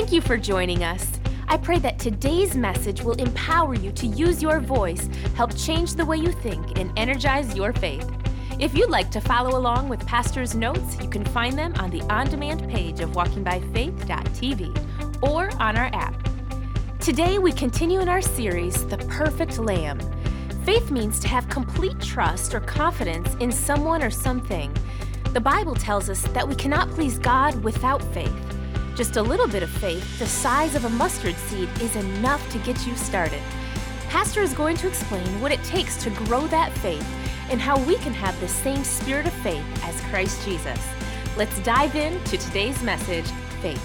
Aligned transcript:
Thank 0.00 0.12
you 0.12 0.22
for 0.22 0.38
joining 0.38 0.82
us. 0.82 1.20
I 1.46 1.58
pray 1.58 1.78
that 1.80 1.98
today's 1.98 2.56
message 2.56 3.02
will 3.02 3.16
empower 3.16 3.74
you 3.74 3.92
to 3.92 4.06
use 4.06 4.40
your 4.40 4.58
voice, 4.58 5.10
help 5.34 5.54
change 5.54 5.92
the 5.92 6.06
way 6.06 6.16
you 6.16 6.32
think, 6.32 6.78
and 6.78 6.90
energize 6.98 7.54
your 7.54 7.74
faith. 7.74 8.10
If 8.58 8.74
you'd 8.74 8.88
like 8.88 9.10
to 9.10 9.20
follow 9.20 9.58
along 9.58 9.90
with 9.90 10.06
Pastor's 10.06 10.54
notes, 10.54 10.96
you 11.02 11.08
can 11.10 11.22
find 11.26 11.58
them 11.58 11.74
on 11.74 11.90
the 11.90 12.00
on 12.10 12.30
demand 12.30 12.66
page 12.70 13.00
of 13.00 13.10
walkingbyfaith.tv 13.10 15.22
or 15.22 15.50
on 15.62 15.76
our 15.76 15.90
app. 15.92 16.28
Today, 16.98 17.38
we 17.38 17.52
continue 17.52 18.00
in 18.00 18.08
our 18.08 18.22
series, 18.22 18.86
The 18.86 18.96
Perfect 18.96 19.58
Lamb. 19.58 20.00
Faith 20.64 20.90
means 20.90 21.20
to 21.20 21.28
have 21.28 21.46
complete 21.50 22.00
trust 22.00 22.54
or 22.54 22.60
confidence 22.60 23.34
in 23.40 23.52
someone 23.52 24.02
or 24.02 24.10
something. 24.10 24.74
The 25.34 25.42
Bible 25.42 25.74
tells 25.74 26.08
us 26.08 26.22
that 26.28 26.48
we 26.48 26.54
cannot 26.54 26.88
please 26.88 27.18
God 27.18 27.62
without 27.62 28.02
faith. 28.14 28.59
Just 29.00 29.16
a 29.16 29.22
little 29.22 29.48
bit 29.48 29.62
of 29.62 29.70
faith, 29.70 30.18
the 30.18 30.26
size 30.26 30.74
of 30.74 30.84
a 30.84 30.90
mustard 30.90 31.34
seed, 31.34 31.70
is 31.80 31.96
enough 31.96 32.46
to 32.52 32.58
get 32.58 32.86
you 32.86 32.94
started. 32.96 33.40
Pastor 34.10 34.42
is 34.42 34.52
going 34.52 34.76
to 34.76 34.86
explain 34.86 35.40
what 35.40 35.50
it 35.50 35.64
takes 35.64 35.96
to 36.04 36.10
grow 36.10 36.46
that 36.48 36.70
faith 36.80 37.08
and 37.48 37.58
how 37.62 37.82
we 37.84 37.96
can 37.96 38.12
have 38.12 38.38
the 38.40 38.48
same 38.48 38.84
spirit 38.84 39.24
of 39.24 39.32
faith 39.32 39.64
as 39.84 39.98
Christ 40.10 40.44
Jesus. 40.44 40.78
Let's 41.34 41.58
dive 41.60 41.96
into 41.96 42.36
today's 42.36 42.82
message 42.82 43.24
faith. 43.62 43.82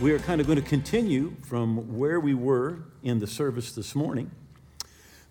We 0.00 0.10
are 0.10 0.18
kind 0.18 0.40
of 0.40 0.48
going 0.48 0.60
to 0.60 0.68
continue 0.68 1.36
from 1.42 1.96
where 1.96 2.18
we 2.18 2.34
were 2.34 2.80
in 3.04 3.20
the 3.20 3.28
service 3.28 3.70
this 3.70 3.94
morning, 3.94 4.32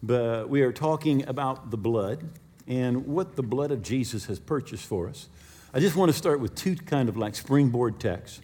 but 0.02 0.48
we 0.48 0.62
are 0.62 0.72
talking 0.72 1.28
about 1.28 1.72
the 1.72 1.78
blood 1.78 2.24
and 2.68 3.06
what 3.06 3.36
the 3.36 3.44
blood 3.44 3.72
of 3.72 3.82
Jesus 3.82 4.28
has 4.28 4.40
purchased 4.40 4.86
for 4.86 5.10
us. 5.10 5.28
I 5.74 5.82
just 5.82 5.98
want 5.98 6.10
to 6.10 6.18
start 6.18 6.40
with 6.40 6.56
two 6.56 6.78
kind 6.78 7.10
of 7.10 7.18
like 7.18 7.36
springboard 7.36 8.00
texts. 8.00 8.40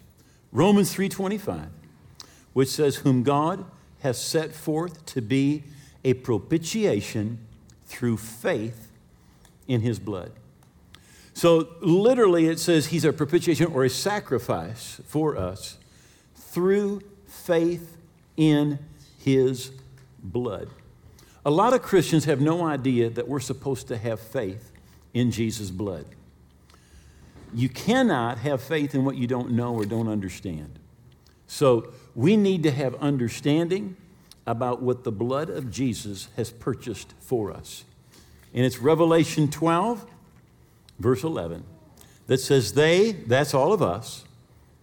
Romans 0.54 0.94
3:25, 0.94 1.68
which 2.52 2.68
says 2.68 2.96
whom 2.96 3.24
God 3.24 3.66
has 3.98 4.22
set 4.22 4.54
forth 4.54 5.04
to 5.06 5.20
be 5.20 5.64
a 6.04 6.14
propitiation 6.14 7.38
through 7.86 8.16
faith 8.16 8.88
in 9.66 9.80
his 9.80 9.98
blood. 9.98 10.30
So, 11.32 11.68
literally, 11.80 12.46
it 12.46 12.60
says 12.60 12.86
he's 12.86 13.04
a 13.04 13.12
propitiation 13.12 13.66
or 13.66 13.84
a 13.84 13.90
sacrifice 13.90 15.00
for 15.06 15.36
us 15.36 15.76
through 16.36 17.02
faith 17.26 17.96
in 18.36 18.78
his 19.18 19.72
blood. 20.22 20.68
A 21.44 21.50
lot 21.50 21.72
of 21.72 21.82
Christians 21.82 22.26
have 22.26 22.40
no 22.40 22.64
idea 22.64 23.10
that 23.10 23.26
we're 23.26 23.40
supposed 23.40 23.88
to 23.88 23.96
have 23.96 24.20
faith 24.20 24.70
in 25.12 25.32
Jesus' 25.32 25.70
blood. 25.70 26.06
You 27.54 27.68
cannot 27.68 28.38
have 28.38 28.60
faith 28.62 28.94
in 28.94 29.04
what 29.04 29.16
you 29.16 29.26
don't 29.26 29.52
know 29.52 29.74
or 29.74 29.84
don't 29.84 30.08
understand. 30.08 30.78
So, 31.46 31.92
we 32.14 32.36
need 32.36 32.62
to 32.62 32.70
have 32.70 32.94
understanding 32.96 33.96
about 34.46 34.82
what 34.82 35.04
the 35.04 35.12
blood 35.12 35.50
of 35.50 35.70
Jesus 35.70 36.28
has 36.36 36.50
purchased 36.50 37.14
for 37.20 37.52
us. 37.52 37.84
And 38.52 38.64
it's 38.64 38.78
Revelation 38.78 39.50
12, 39.50 40.06
verse 40.98 41.24
11, 41.24 41.64
that 42.26 42.38
says, 42.38 42.74
They, 42.74 43.12
that's 43.12 43.54
all 43.54 43.72
of 43.72 43.82
us, 43.82 44.24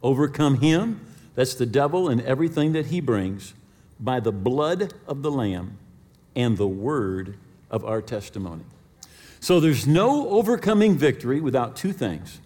overcome 0.03 0.59
him, 0.59 1.00
that's 1.35 1.56
the 1.56 1.66
devil 1.66 2.09
and 2.09 2.22
everything 2.22 2.73
that 2.73 2.88
he 2.88 3.00
brings, 3.00 3.53
by 4.00 4.19
the 4.19 4.31
blood 4.31 4.94
of 5.08 5.22
the 5.22 5.31
Lamb 5.31 5.78
and 6.35 6.58
the 6.58 6.67
word 6.67 7.38
of 7.69 7.85
our 7.85 8.02
testimony. 8.02 8.63
So 9.39 9.59
there's 9.59 9.88
no 9.88 10.30
overcoming 10.30 10.97
victory 10.97 11.39
without 11.39 11.75
two 11.75 11.94
things 11.94 12.39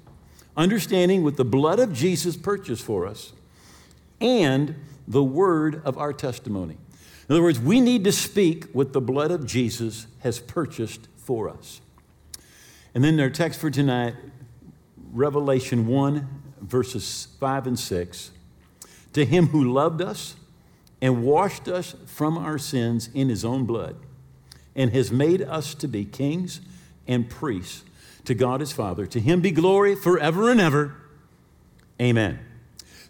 understanding 0.58 1.24
what 1.24 1.38
the 1.38 1.46
blood 1.46 1.80
of 1.80 1.94
Jesus 1.94 2.36
purchased 2.36 2.84
for 2.84 3.06
us 3.06 3.34
and 4.22 4.76
the 5.08 5.24
word 5.24 5.82
of 5.86 5.98
our 5.98 6.14
testimony. 6.14 6.78
In 7.28 7.36
other 7.36 7.44
words, 7.44 7.60
we 7.60 7.82
need 7.82 8.04
to 8.04 8.12
speak 8.12 8.66
what 8.74 8.94
the 8.94 9.02
blood 9.02 9.32
of 9.32 9.46
Jesus 9.46 10.08
has 10.20 10.40
purchased 10.40 11.08
for 11.18 11.50
us. 11.50 11.82
And 12.94 13.04
then 13.04 13.20
our 13.20 13.30
text 13.30 13.60
for 13.60 13.70
tonight, 13.70 14.16
Revelation 15.12 15.88
1, 15.88 16.28
verses 16.62 17.28
5 17.40 17.68
and 17.68 17.80
6. 17.80 18.32
To 19.14 19.26
him 19.26 19.48
who 19.48 19.72
loved 19.72 20.02
us 20.02 20.36
and 21.02 21.24
washed 21.24 21.68
us 21.68 21.96
from 22.06 22.38
our 22.38 22.58
sins 22.58 23.10
in 23.14 23.30
his 23.30 23.44
own 23.44 23.66
blood, 23.66 23.96
and 24.76 24.92
has 24.92 25.12
made 25.12 25.42
us 25.42 25.74
to 25.76 25.88
be 25.88 26.06
kings 26.06 26.62
and 27.08 27.30
priests 27.30 27.84
to 28.26 28.34
God 28.34 28.60
his 28.60 28.72
Father. 28.72 29.06
To 29.08 29.20
him 29.20 29.42
be 29.42 29.52
glory 29.52 29.96
forever 29.96 30.50
and 30.50 30.60
ever. 30.60 30.96
Amen. 32.02 32.40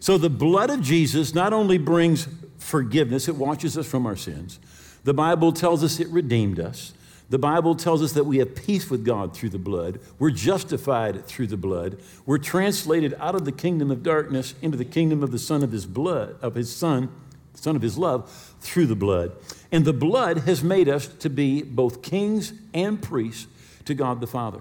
So 0.00 0.18
the 0.18 0.30
blood 0.30 0.70
of 0.70 0.82
Jesus 0.82 1.34
not 1.34 1.52
only 1.52 1.78
brings 1.78 2.28
forgiveness, 2.58 3.28
it 3.28 3.36
washes 3.36 3.76
us 3.76 3.86
from 3.86 4.06
our 4.06 4.16
sins. 4.16 4.58
The 5.04 5.14
Bible 5.14 5.52
tells 5.52 5.82
us 5.82 6.00
it 6.00 6.08
redeemed 6.08 6.60
us. 6.60 6.92
The 7.28 7.38
Bible 7.38 7.74
tells 7.74 8.02
us 8.02 8.12
that 8.12 8.24
we 8.24 8.38
have 8.38 8.54
peace 8.54 8.88
with 8.88 9.04
God 9.04 9.34
through 9.34 9.48
the 9.48 9.58
blood. 9.58 9.98
We're 10.18 10.30
justified 10.30 11.26
through 11.26 11.48
the 11.48 11.56
blood. 11.56 11.98
We're 12.24 12.38
translated 12.38 13.14
out 13.18 13.34
of 13.34 13.44
the 13.44 13.52
kingdom 13.52 13.90
of 13.90 14.04
darkness 14.04 14.54
into 14.62 14.76
the 14.76 14.84
kingdom 14.84 15.24
of 15.24 15.32
the 15.32 15.38
Son 15.38 15.64
of 15.64 15.72
His 15.72 15.86
blood, 15.86 16.36
of 16.40 16.54
His 16.54 16.74
Son, 16.74 17.08
Son 17.54 17.74
of 17.74 17.82
His 17.82 17.98
love, 17.98 18.54
through 18.60 18.86
the 18.86 18.94
blood. 18.94 19.32
And 19.72 19.84
the 19.84 19.92
blood 19.92 20.38
has 20.38 20.62
made 20.62 20.88
us 20.88 21.08
to 21.08 21.28
be 21.28 21.62
both 21.62 22.02
kings 22.02 22.52
and 22.72 23.02
priests 23.02 23.48
to 23.86 23.94
God 23.94 24.20
the 24.20 24.28
Father. 24.28 24.60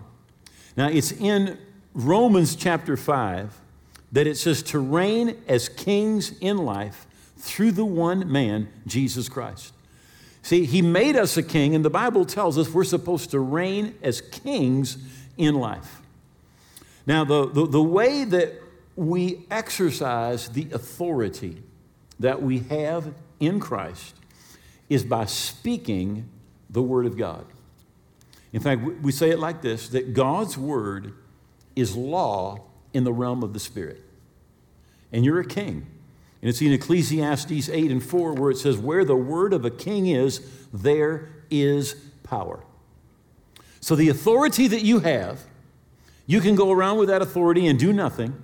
Now, 0.78 0.88
it's 0.88 1.12
in 1.12 1.58
Romans 1.94 2.56
chapter 2.56 2.98
5 2.98 3.62
that 4.12 4.28
it 4.28 4.36
says 4.36 4.62
to 4.64 4.80
reign 4.80 5.38
as 5.48 5.70
kings 5.70 6.38
in 6.40 6.58
life 6.58 7.06
through 7.38 7.72
the 7.72 7.86
one 7.86 8.32
man, 8.32 8.70
Jesus 8.86 9.30
Christ. 9.30 9.74
See, 10.42 10.66
he 10.66 10.82
made 10.82 11.16
us 11.16 11.38
a 11.38 11.44
king, 11.44 11.74
and 11.74 11.84
the 11.84 11.90
Bible 11.90 12.26
tells 12.26 12.58
us 12.58 12.70
we're 12.70 12.84
supposed 12.84 13.32
to 13.32 13.40
reign 13.40 13.96
as 14.04 14.22
kings 14.22 14.98
in 15.38 15.56
life. 15.56 16.02
Now, 17.08 17.24
the, 17.24 17.48
the, 17.48 17.68
the 17.68 17.84
way 17.84 18.24
that 18.26 18.54
we 18.96 19.46
exercise 19.52 20.50
the 20.50 20.68
authority 20.72 21.62
that 22.20 22.42
we 22.42 22.60
have 22.60 23.14
in 23.40 23.60
Christ 23.60 24.16
is 24.90 25.04
by 25.04 25.26
speaking 25.26 26.30
the 26.70 26.82
Word 26.82 27.06
of 27.06 27.18
God. 27.18 27.46
In 28.54 28.62
fact, 28.62 28.82
we 29.02 29.12
say 29.12 29.30
it 29.30 29.40
like 29.40 29.62
this 29.62 29.90
that 29.90 30.14
God's 30.14 30.58
Word 30.58 31.14
is 31.76 31.96
law 31.96 32.62
in 32.94 33.04
the 33.04 33.14
realm 33.14 33.44
of 33.44 33.54
the 33.54 33.60
Spirit. 33.60 34.02
And 35.12 35.24
you're 35.26 35.40
a 35.40 35.46
king. 35.46 35.88
And 36.42 36.50
it's 36.50 36.62
in 36.62 36.72
Ecclesiastes 36.72 37.70
8 37.70 37.92
and 37.92 38.04
4 38.04 38.34
where 38.34 38.52
it 38.52 38.58
says, 38.58 38.78
Where 38.78 39.04
the 39.04 39.16
word 39.16 39.52
of 39.52 39.66
a 39.66 39.72
king 39.72 40.08
is, 40.08 40.48
there 40.72 41.30
is 41.50 41.96
power. 42.24 42.64
So 43.80 43.96
the 43.96 44.10
authority 44.10 44.68
that 44.68 44.84
you 44.84 45.00
have, 45.00 45.44
you 46.28 46.42
can 46.42 46.56
go 46.56 46.72
around 46.72 46.98
with 46.98 47.10
that 47.10 47.22
authority 47.22 47.68
and 47.68 47.80
do 47.80 47.92
nothing. 47.92 48.42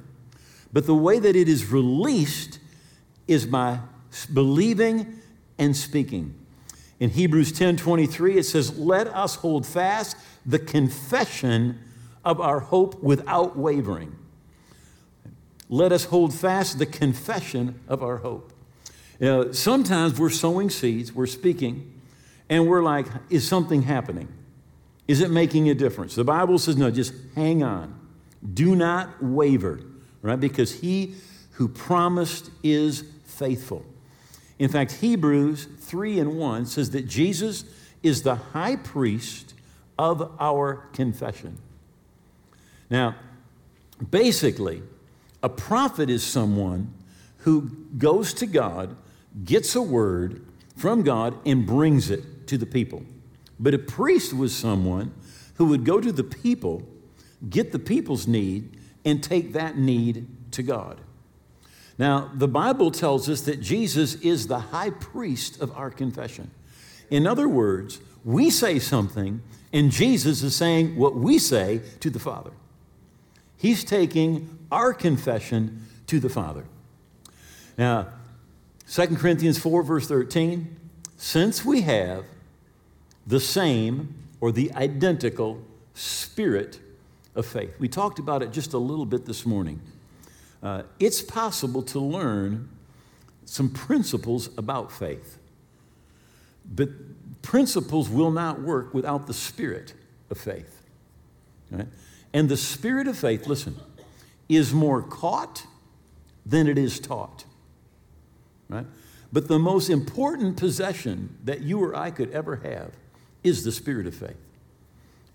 But 0.73 0.85
the 0.85 0.95
way 0.95 1.19
that 1.19 1.35
it 1.35 1.50
is 1.50 1.68
released 1.68 2.59
is 3.28 3.45
by 3.45 3.79
believing 4.33 5.19
and 5.57 5.75
speaking. 5.75 6.33
In 7.01 7.09
Hebrews 7.09 7.51
10 7.51 7.75
23, 7.75 8.38
it 8.38 8.44
says, 8.44 8.79
Let 8.79 9.07
us 9.07 9.35
hold 9.35 9.66
fast 9.66 10.16
the 10.45 10.59
confession 10.59 11.79
of 12.23 12.39
our 12.39 12.62
hope 12.62 13.03
without 13.03 13.57
wavering 13.57 14.16
let 15.72 15.94
us 15.94 16.03
hold 16.03 16.34
fast 16.34 16.78
the 16.78 16.85
confession 16.85 17.79
of 17.88 18.03
our 18.03 18.17
hope. 18.17 18.51
You 19.19 19.25
know, 19.25 19.51
sometimes 19.53 20.19
we're 20.19 20.29
sowing 20.29 20.69
seeds, 20.69 21.13
we're 21.13 21.28
speaking, 21.28 22.00
and 22.50 22.67
we're 22.67 22.83
like, 22.83 23.07
is 23.30 23.47
something 23.47 23.83
happening? 23.83 24.27
Is 25.07 25.21
it 25.21 25.31
making 25.31 25.69
a 25.69 25.74
difference? 25.74 26.13
The 26.13 26.25
Bible 26.25 26.59
says, 26.59 26.75
no, 26.75 26.92
just 26.92 27.13
hang 27.36 27.63
on. 27.63 27.97
Do 28.54 28.75
not 28.75 29.24
waver, 29.24 29.80
right? 30.21 30.39
Because 30.39 30.81
he 30.81 31.15
who 31.51 31.69
promised 31.69 32.51
is 32.63 33.06
faithful. 33.24 33.86
In 34.62 34.69
fact, 34.69 34.92
Hebrews 34.92 35.68
3 35.80 36.19
and 36.19 36.38
1 36.38 36.68
says 36.68 36.92
that 36.92 37.08
Jesus 37.08 37.66
is 38.04 38.22
the 38.22 38.36
high 38.36 38.75
priest 38.75 39.56
of 39.98 40.31
our 40.40 40.86
confession. 40.94 41.58
Now, 42.88 43.16
basically, 44.12 44.84
a 45.42 45.50
prophet 45.50 46.12
is 46.12 46.24
someone 46.24 46.94
who 47.38 47.72
goes 47.98 48.36
to 48.36 48.46
God, 48.46 48.96
gets 49.44 49.74
a 49.74 49.81
word 49.81 50.46
from 50.78 51.02
God, 51.02 51.40
and 51.44 51.66
brings 51.66 52.12
it 52.12 52.46
to 52.46 52.56
the 52.56 52.68
people. 52.68 53.02
But 53.60 53.74
a 53.74 53.80
priest 53.80 54.31
was 54.31 54.56
someone 54.56 55.12
who 55.56 55.66
would 55.66 55.86
go 55.86 56.00
to 56.00 56.12
the 56.12 56.24
people, 56.24 56.84
get 57.50 57.72
the 57.72 57.80
people's 57.80 58.28
need, 58.28 58.78
and 59.04 59.24
take 59.24 59.54
that 59.54 59.75
need 59.75 60.28
to 60.52 60.62
God. 60.62 61.02
Now, 62.01 62.31
the 62.33 62.48
Bible 62.48 62.89
tells 62.89 63.30
us 63.30 63.42
that 63.42 63.62
Jesus 63.62 64.15
is 64.15 64.48
the 64.48 64.57
high 64.57 64.89
priest 64.89 65.62
of 65.62 65.71
our 65.77 65.92
confession. 65.92 66.50
In 67.12 67.27
other 67.27 67.48
words, 67.48 68.01
we 68.25 68.50
say 68.50 68.80
something, 68.80 69.39
and 69.71 69.92
Jesus 69.92 70.42
is 70.42 70.56
saying 70.56 70.95
what 70.95 71.13
we 71.13 71.38
say 71.38 71.81
to 72.00 72.09
the 72.09 72.18
Father. 72.18 72.50
He's 73.56 73.83
taking 73.83 74.57
our 74.71 74.95
confession 74.95 75.86
to 76.07 76.19
the 76.19 76.27
Father. 76.27 76.65
Now, 77.77 78.07
2 78.92 79.15
Corinthians 79.18 79.59
4, 79.59 79.83
verse 79.83 80.07
13, 80.07 80.75
since 81.18 81.63
we 81.63 81.81
have 81.81 82.25
the 83.27 83.39
same 83.39 84.15
or 84.39 84.51
the 84.51 84.74
identical 84.74 85.62
spirit 85.94 86.80
of 87.36 87.45
faith. 87.45 87.75
We 87.77 87.88
talked 87.88 88.18
about 88.18 88.42
it 88.42 88.51
just 88.51 88.74
a 88.74 88.80
little 88.80 89.06
bit 89.06 89.27
this 89.27 89.45
morning. 89.45 89.80
Uh, 90.62 90.84
it's 91.00 91.22
possible 91.22 91.81
to 91.81 92.00
learn 92.00 92.69
some 93.46 93.69
principles 93.69 94.50
about 94.58 94.92
faith, 94.92 95.38
but 96.66 96.90
principles 97.42 98.10
will 98.10 98.31
not 98.31 98.62
work 98.62 98.94
without 98.94 99.28
the 99.28 99.34
spirit 99.34 99.94
of 100.30 100.38
faith. 100.38 100.84
Right? 101.72 101.88
And 102.34 102.48
the 102.48 102.58
spirit 102.58 103.08
of 103.08 103.18
faith, 103.18 103.48
listen, 103.48 103.75
is 104.48 104.74
more 104.74 105.02
caught 105.02 105.66
than 106.46 106.68
it 106.68 106.78
is 106.78 107.00
taught. 107.00 107.46
Right? 108.69 108.86
But 109.34 109.48
the 109.48 109.60
most 109.60 109.90
important 109.90 110.57
possession 110.57 111.38
that 111.44 111.62
you 111.62 111.84
or 111.84 111.96
I 111.96 112.12
could 112.12 112.31
ever 112.31 112.57
have 112.57 112.92
is 113.44 113.64
the 113.64 113.72
spirit 113.72 114.06
of 114.06 114.14
faith. 114.14 114.38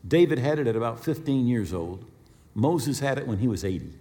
David 0.06 0.38
had 0.38 0.58
it 0.58 0.66
at 0.66 0.76
about 0.76 1.02
15 1.02 1.46
years 1.46 1.72
old. 1.74 2.04
Moses 2.54 3.00
had 3.00 3.18
it 3.18 3.26
when 3.26 3.38
he 3.38 3.48
was 3.48 3.64
80. 3.64 3.92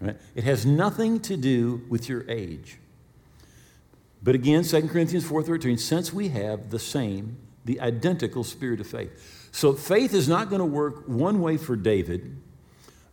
Right? 0.00 0.16
It 0.34 0.44
has 0.44 0.66
nothing 0.66 1.20
to 1.20 1.36
do 1.36 1.82
with 1.88 2.08
your 2.08 2.28
age. 2.28 2.78
But 4.22 4.34
again, 4.34 4.64
2 4.64 4.88
Corinthians 4.88 5.24
4:13, 5.24 5.78
since 5.78 6.12
we 6.12 6.28
have 6.28 6.70
the 6.70 6.78
same, 6.78 7.36
the 7.64 7.80
identical 7.80 8.44
spirit 8.44 8.80
of 8.80 8.86
faith. 8.86 9.48
So 9.52 9.72
faith 9.72 10.12
is 10.12 10.28
not 10.28 10.50
going 10.50 10.60
to 10.60 10.66
work 10.66 11.08
one 11.08 11.40
way 11.40 11.56
for 11.56 11.76
David, 11.76 12.36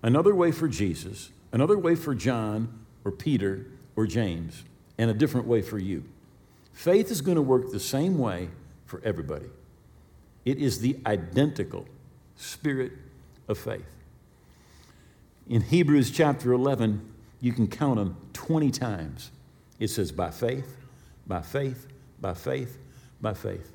another 0.02 0.36
way 0.36 0.52
for 0.52 0.68
Jesus, 0.68 1.32
another 1.52 1.78
way 1.78 1.96
for 1.96 2.14
John 2.14 2.68
or 3.06 3.12
Peter 3.12 3.68
or 3.96 4.08
James, 4.08 4.64
and 4.98 5.10
a 5.10 5.14
different 5.14 5.48
way 5.48 5.62
for 5.62 5.80
you. 5.80 6.04
Faith 6.74 7.12
is 7.12 7.22
going 7.22 7.36
to 7.36 7.42
work 7.42 7.72
the 7.72 7.80
same 7.80 8.18
way 8.18 8.50
for 8.86 9.02
everybody. 9.04 9.46
It 10.46 10.58
is 10.58 10.80
the 10.80 10.98
identical 11.06 11.86
spirit 12.36 12.92
of 13.48 13.58
faith. 13.58 13.86
In 15.48 15.62
Hebrews 15.62 16.12
chapter 16.12 16.54
11, 16.54 17.14
you 17.42 17.52
can 17.52 17.68
count 17.68 17.98
them 17.98 18.18
20 18.34 18.72
times. 18.72 19.32
It 19.80 19.90
says, 19.90 20.12
by 20.12 20.32
faith, 20.32 20.78
by 21.28 21.42
faith, 21.42 21.88
by 22.22 22.34
faith, 22.34 22.78
by 23.22 23.34
faith. 23.34 23.72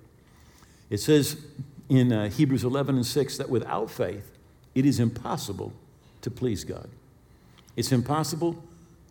It 0.89 0.99
says 0.99 1.45
in 1.89 2.13
uh, 2.13 2.31
Hebrews 2.31 2.65
11 2.65 2.97
and 2.97 3.07
6 3.07 3.37
that 3.39 3.51
without 3.51 3.91
faith, 3.91 4.31
it 4.75 4.87
is 4.87 5.01
impossible 5.01 5.73
to 6.23 6.31
please 6.31 6.65
God. 6.65 6.89
It's 7.77 7.93
impossible 7.93 8.63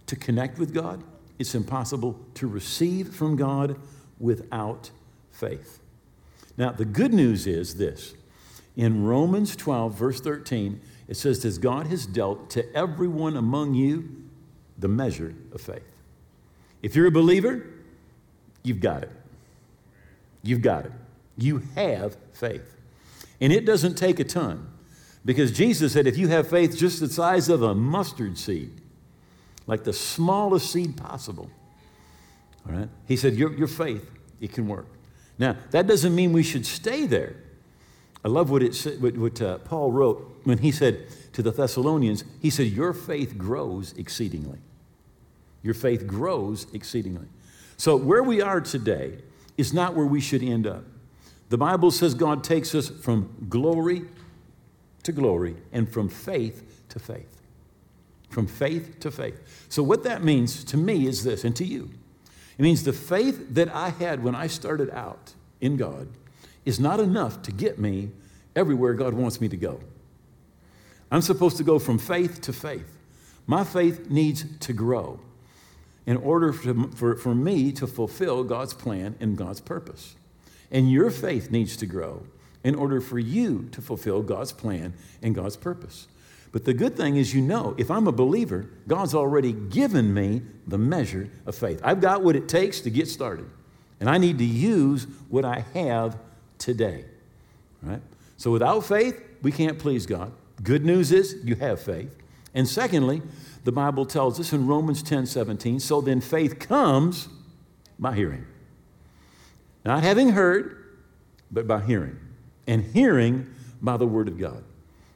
to 0.07 0.15
connect 0.15 0.57
with 0.57 0.73
God. 0.73 1.03
It's 1.39 1.53
impossible 1.53 2.19
to 2.35 2.47
receive 2.47 3.13
from 3.13 3.35
God 3.35 3.79
without 4.19 4.89
faith. 5.31 5.79
Now, 6.57 6.71
the 6.71 6.85
good 6.85 7.13
news 7.13 7.45
is 7.45 7.75
this 7.75 8.15
in 8.75 9.03
Romans 9.03 9.55
12, 9.55 9.93
verse 9.93 10.19
13, 10.19 10.81
it 11.07 11.15
says, 11.15 11.43
As 11.45 11.57
God 11.57 11.87
has 11.87 12.05
dealt 12.05 12.49
to 12.51 12.75
everyone 12.75 13.37
among 13.37 13.73
you 13.73 14.23
the 14.77 14.87
measure 14.87 15.33
of 15.53 15.61
faith. 15.61 15.83
If 16.81 16.95
you're 16.95 17.07
a 17.07 17.11
believer, 17.11 17.65
you've 18.63 18.79
got 18.79 19.03
it. 19.03 19.11
You've 20.43 20.61
got 20.61 20.85
it. 20.85 20.91
You 21.37 21.63
have 21.75 22.15
faith. 22.33 22.75
And 23.41 23.51
it 23.51 23.65
doesn't 23.65 23.95
take 23.95 24.19
a 24.19 24.23
ton 24.23 24.67
because 25.25 25.51
Jesus 25.51 25.93
said, 25.93 26.07
if 26.07 26.17
you 26.17 26.27
have 26.29 26.47
faith 26.47 26.77
just 26.77 26.99
the 26.99 27.09
size 27.09 27.49
of 27.49 27.61
a 27.61 27.75
mustard 27.75 28.37
seed, 28.37 28.71
like 29.65 29.83
the 29.83 29.93
smallest 29.93 30.71
seed 30.71 30.95
possible, 30.97 31.49
all 32.67 32.75
right, 32.75 32.89
he 33.07 33.15
said, 33.15 33.35
your, 33.35 33.53
your 33.53 33.67
faith, 33.67 34.09
it 34.39 34.53
can 34.53 34.67
work. 34.67 34.87
Now, 35.37 35.57
that 35.71 35.87
doesn't 35.87 36.15
mean 36.15 36.33
we 36.33 36.43
should 36.43 36.65
stay 36.65 37.05
there. 37.05 37.35
I 38.23 38.29
love 38.29 38.49
what, 38.49 38.63
it, 38.63 38.97
what, 38.99 39.17
what 39.17 39.41
uh, 39.41 39.59
Paul 39.59 39.91
wrote 39.91 40.41
when 40.43 40.59
he 40.59 40.71
said 40.71 41.07
to 41.33 41.43
the 41.43 41.51
Thessalonians, 41.51 42.23
he 42.41 42.49
said, 42.49 42.67
Your 42.67 42.93
faith 42.93 43.37
grows 43.37 43.93
exceedingly. 43.97 44.59
Your 45.63 45.73
faith 45.73 46.07
grows 46.07 46.67
exceedingly. 46.73 47.27
So, 47.77 47.95
where 47.95 48.23
we 48.23 48.41
are 48.41 48.59
today 48.61 49.19
is 49.57 49.73
not 49.73 49.95
where 49.95 50.05
we 50.05 50.19
should 50.19 50.43
end 50.43 50.65
up. 50.65 50.83
The 51.49 51.57
Bible 51.57 51.91
says 51.91 52.13
God 52.13 52.43
takes 52.43 52.73
us 52.75 52.89
from 52.89 53.47
glory 53.49 54.03
to 55.03 55.11
glory 55.11 55.55
and 55.71 55.87
from 55.87 56.09
faith 56.09 56.83
to 56.89 56.99
faith. 56.99 57.41
From 58.29 58.47
faith 58.47 58.99
to 58.99 59.11
faith. 59.11 59.67
So, 59.69 59.83
what 59.83 60.03
that 60.03 60.23
means 60.23 60.63
to 60.65 60.77
me 60.77 61.07
is 61.07 61.23
this, 61.23 61.43
and 61.43 61.55
to 61.55 61.65
you 61.65 61.91
it 62.57 62.63
means 62.63 62.83
the 62.83 62.93
faith 62.93 63.53
that 63.53 63.69
I 63.73 63.89
had 63.89 64.23
when 64.23 64.33
I 64.33 64.47
started 64.47 64.89
out 64.89 65.33
in 65.61 65.77
God 65.77 66.07
is 66.67 66.81
not 66.81 66.99
enough 66.99 67.41
to 67.43 67.51
get 67.53 67.79
me 67.79 68.11
everywhere 68.53 68.93
God 68.93 69.13
wants 69.13 69.39
me 69.39 69.47
to 69.47 69.55
go. 69.55 69.79
I'm 71.09 71.21
supposed 71.21 71.55
to 71.57 71.63
go 71.63 71.79
from 71.79 71.97
faith 71.97 72.41
to 72.41 72.51
faith. 72.51 72.97
My 73.45 73.63
faith 73.63 74.09
needs 74.09 74.43
to 74.59 74.73
grow 74.73 75.21
in 76.05 76.17
order 76.17 76.51
for, 76.51 76.89
for, 76.89 77.15
for 77.15 77.33
me 77.33 77.71
to 77.71 77.87
fulfill 77.87 78.43
God's 78.43 78.73
plan 78.73 79.15
and 79.21 79.37
God's 79.37 79.61
purpose. 79.61 80.17
And 80.69 80.91
your 80.91 81.09
faith 81.09 81.51
needs 81.51 81.77
to 81.77 81.85
grow 81.85 82.23
in 82.65 82.75
order 82.75 82.99
for 82.99 83.17
you 83.17 83.69
to 83.71 83.81
fulfill 83.81 84.21
God's 84.21 84.51
plan 84.51 84.93
and 85.21 85.33
God's 85.33 85.55
purpose. 85.55 86.09
But 86.51 86.65
the 86.65 86.73
good 86.73 86.97
thing 86.97 87.15
is, 87.15 87.33
you 87.33 87.41
know, 87.41 87.75
if 87.77 87.89
I'm 87.89 88.07
a 88.07 88.11
believer, 88.11 88.69
God's 88.89 89.15
already 89.15 89.53
given 89.53 90.13
me 90.13 90.41
the 90.67 90.77
measure 90.77 91.29
of 91.45 91.55
faith. 91.55 91.79
I've 91.81 92.01
got 92.01 92.23
what 92.23 92.35
it 92.35 92.49
takes 92.49 92.81
to 92.81 92.89
get 92.89 93.07
started. 93.07 93.49
And 94.01 94.09
I 94.09 94.17
need 94.17 94.37
to 94.39 94.45
use 94.45 95.07
what 95.29 95.45
I 95.45 95.63
have 95.73 96.17
today. 96.57 97.05
Right? 97.81 98.01
So 98.37 98.51
without 98.51 98.81
faith, 98.85 99.21
we 99.41 99.51
can't 99.51 99.79
please 99.79 100.05
God. 100.05 100.31
Good 100.63 100.85
news 100.85 101.11
is 101.11 101.37
you 101.43 101.55
have 101.55 101.79
faith. 101.81 102.15
And 102.53 102.67
secondly, 102.67 103.21
the 103.63 103.71
Bible 103.71 104.05
tells 104.05 104.39
us 104.39 104.53
in 104.53 104.65
Romans 104.67 105.03
10 105.03 105.25
17, 105.25 105.79
so 105.79 106.01
then 106.01 106.21
faith 106.21 106.59
comes 106.59 107.27
by 107.99 108.15
hearing. 108.15 108.45
Not 109.85 110.03
having 110.03 110.29
heard, 110.29 110.97
but 111.51 111.67
by 111.67 111.81
hearing. 111.81 112.17
And 112.65 112.83
hearing 112.83 113.53
by 113.81 113.97
the 113.97 114.07
Word 114.07 114.27
of 114.27 114.37
God 114.37 114.63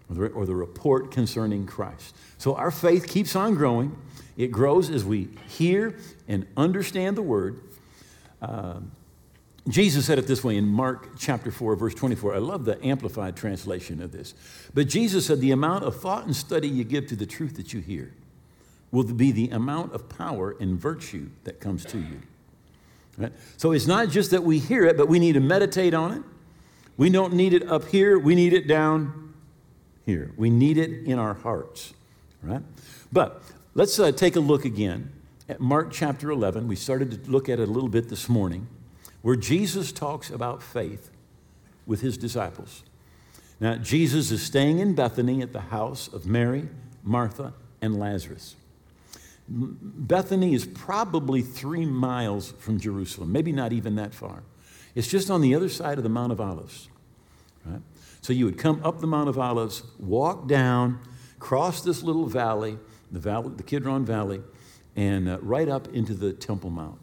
or 0.09 0.15
the, 0.15 0.25
or 0.27 0.45
the 0.45 0.55
report 0.55 1.11
concerning 1.11 1.65
Christ. 1.65 2.15
So 2.37 2.55
our 2.55 2.71
faith 2.71 3.07
keeps 3.07 3.35
on 3.35 3.55
growing. 3.55 3.97
It 4.37 4.47
grows 4.47 4.89
as 4.89 5.03
we 5.03 5.29
hear 5.47 5.97
and 6.27 6.47
understand 6.55 7.17
the 7.17 7.21
Word. 7.21 7.61
Um, 8.41 8.91
Jesus 9.67 10.07
said 10.07 10.17
it 10.17 10.25
this 10.25 10.43
way 10.43 10.57
in 10.57 10.67
Mark 10.67 11.17
chapter 11.19 11.51
4, 11.51 11.75
verse 11.75 11.93
24. 11.93 12.33
I 12.33 12.39
love 12.39 12.65
the 12.65 12.83
amplified 12.83 13.35
translation 13.35 14.01
of 14.01 14.11
this. 14.11 14.33
But 14.73 14.87
Jesus 14.87 15.27
said, 15.27 15.39
The 15.39 15.51
amount 15.51 15.83
of 15.83 15.99
thought 15.99 16.25
and 16.25 16.35
study 16.35 16.67
you 16.67 16.83
give 16.83 17.07
to 17.07 17.15
the 17.15 17.27
truth 17.27 17.57
that 17.57 17.71
you 17.71 17.79
hear 17.79 18.11
will 18.91 19.03
be 19.03 19.31
the 19.31 19.49
amount 19.49 19.93
of 19.93 20.09
power 20.09 20.55
and 20.59 20.79
virtue 20.79 21.29
that 21.43 21.59
comes 21.59 21.85
to 21.85 21.99
you. 21.99 22.21
Right? 23.17 23.31
So 23.57 23.71
it's 23.71 23.85
not 23.85 24.09
just 24.09 24.31
that 24.31 24.43
we 24.43 24.57
hear 24.57 24.85
it, 24.85 24.97
but 24.97 25.07
we 25.07 25.19
need 25.19 25.33
to 25.33 25.39
meditate 25.39 25.93
on 25.93 26.11
it. 26.11 26.23
We 26.97 27.09
don't 27.09 27.33
need 27.33 27.53
it 27.53 27.69
up 27.69 27.85
here, 27.85 28.17
we 28.17 28.35
need 28.35 28.53
it 28.53 28.67
down 28.67 29.33
here. 30.05 30.31
We 30.35 30.49
need 30.49 30.77
it 30.77 31.05
in 31.05 31.19
our 31.19 31.35
hearts. 31.35 31.93
Right? 32.41 32.63
But 33.13 33.43
let's 33.75 33.99
uh, 33.99 34.11
take 34.11 34.35
a 34.35 34.39
look 34.39 34.65
again 34.65 35.11
at 35.47 35.59
Mark 35.59 35.91
chapter 35.91 36.31
11. 36.31 36.67
We 36.67 36.75
started 36.75 37.11
to 37.23 37.31
look 37.31 37.47
at 37.47 37.59
it 37.59 37.69
a 37.69 37.71
little 37.71 37.89
bit 37.89 38.09
this 38.09 38.27
morning 38.27 38.67
where 39.21 39.35
Jesus 39.35 39.91
talks 39.91 40.29
about 40.29 40.63
faith 40.63 41.11
with 41.85 42.01
his 42.01 42.17
disciples. 42.17 42.83
Now, 43.59 43.75
Jesus 43.75 44.31
is 44.31 44.41
staying 44.41 44.79
in 44.79 44.95
Bethany 44.95 45.41
at 45.41 45.53
the 45.53 45.61
house 45.61 46.07
of 46.07 46.25
Mary, 46.25 46.67
Martha, 47.03 47.53
and 47.81 47.99
Lazarus. 47.99 48.55
Bethany 49.47 50.53
is 50.53 50.65
probably 50.65 51.41
three 51.41 51.85
miles 51.85 52.51
from 52.59 52.79
Jerusalem, 52.79 53.31
maybe 53.31 53.51
not 53.51 53.73
even 53.73 53.95
that 53.95 54.13
far. 54.13 54.43
It's 54.95 55.07
just 55.07 55.29
on 55.29 55.41
the 55.41 55.55
other 55.55 55.69
side 55.69 55.97
of 55.97 56.03
the 56.03 56.09
Mount 56.09 56.31
of 56.31 56.39
Olives. 56.39 56.89
Right? 57.65 57.81
So 58.21 58.33
you 58.33 58.45
would 58.45 58.57
come 58.57 58.81
up 58.83 59.01
the 59.01 59.07
Mount 59.07 59.29
of 59.29 59.37
Olives, 59.37 59.83
walk 59.99 60.47
down, 60.47 60.99
cross 61.39 61.81
this 61.81 62.03
little 62.03 62.27
valley, 62.27 62.77
the, 63.11 63.19
valley, 63.19 63.51
the 63.55 63.63
Kidron 63.63 64.05
Valley, 64.05 64.41
and 64.95 65.27
uh, 65.27 65.39
right 65.41 65.67
up 65.67 65.87
into 65.93 66.13
the 66.13 66.33
Temple 66.33 66.69
Mount. 66.69 67.00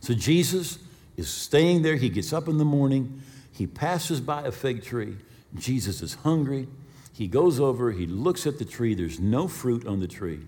So 0.00 0.14
Jesus 0.14 0.78
is 1.16 1.28
staying 1.28 1.82
there. 1.82 1.96
He 1.96 2.08
gets 2.08 2.32
up 2.32 2.48
in 2.48 2.58
the 2.58 2.64
morning. 2.64 3.22
He 3.52 3.66
passes 3.66 4.20
by 4.20 4.42
a 4.42 4.52
fig 4.52 4.82
tree. 4.82 5.16
Jesus 5.58 6.02
is 6.02 6.14
hungry. 6.14 6.68
He 7.12 7.26
goes 7.26 7.60
over, 7.60 7.92
he 7.92 8.06
looks 8.06 8.46
at 8.46 8.58
the 8.58 8.64
tree. 8.64 8.94
There's 8.94 9.20
no 9.20 9.46
fruit 9.46 9.86
on 9.86 10.00
the 10.00 10.08
tree. 10.08 10.40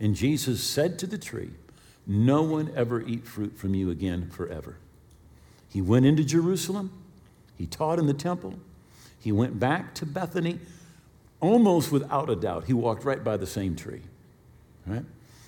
And 0.00 0.14
Jesus 0.14 0.62
said 0.62 0.98
to 1.00 1.06
the 1.06 1.18
tree, 1.18 1.50
No 2.06 2.42
one 2.42 2.72
ever 2.74 3.02
eat 3.02 3.26
fruit 3.26 3.58
from 3.58 3.74
you 3.74 3.90
again 3.90 4.30
forever. 4.30 4.76
He 5.68 5.82
went 5.82 6.06
into 6.06 6.24
Jerusalem. 6.24 6.90
He 7.58 7.66
taught 7.66 7.98
in 7.98 8.06
the 8.06 8.14
temple. 8.14 8.54
He 9.20 9.32
went 9.32 9.58
back 9.58 9.94
to 9.96 10.06
Bethany 10.06 10.60
almost 11.40 11.92
without 11.92 12.30
a 12.30 12.36
doubt. 12.36 12.64
He 12.64 12.72
walked 12.72 13.04
right 13.04 13.22
by 13.22 13.36
the 13.36 13.46
same 13.46 13.76
tree. 13.76 14.02
Right? 14.86 15.04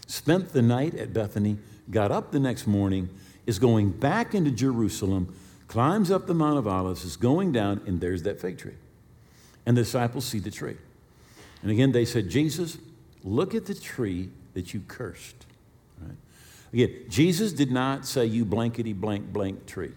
spent 0.09 0.53
the 0.53 0.63
night 0.63 0.95
at 0.95 1.13
Bethany, 1.13 1.59
got 1.91 2.11
up 2.11 2.33
the 2.33 2.41
next 2.41 2.67
morning, 2.67 3.09
is 3.49 3.59
going 3.59 3.89
back 3.89 4.35
into 4.35 4.51
Jerusalem, 4.51 5.35
climbs 5.69 6.11
up 6.11 6.27
the 6.27 6.35
Mount 6.35 6.59
of 6.59 6.69
Olives, 6.69 7.03
is 7.03 7.17
going 7.17 7.51
down, 7.51 7.81
and 7.87 7.99
there's 7.99 8.23
that 8.25 8.39
fig 8.39 8.59
tree. 8.59 8.75
And 9.65 9.75
the 9.75 9.81
disciples 9.83 10.27
see 10.27 10.39
the 10.39 10.51
tree. 10.51 10.77
And 11.63 11.71
again, 11.71 11.93
they 11.93 12.05
said, 12.05 12.29
Jesus, 12.29 12.77
look 13.25 13.55
at 13.55 13.65
the 13.65 13.75
tree 13.75 14.29
that 14.53 14.75
you 14.75 14.83
cursed. 14.87 15.47
Right? 15.99 16.17
Again, 16.75 17.05
Jesus 17.09 17.55
did 17.55 17.73
not 17.73 18.05
say, 18.05 18.27
you 18.27 18.45
blankety 18.45 18.93
blank 18.93 19.33
blank 19.33 19.65
tree. 19.65 19.93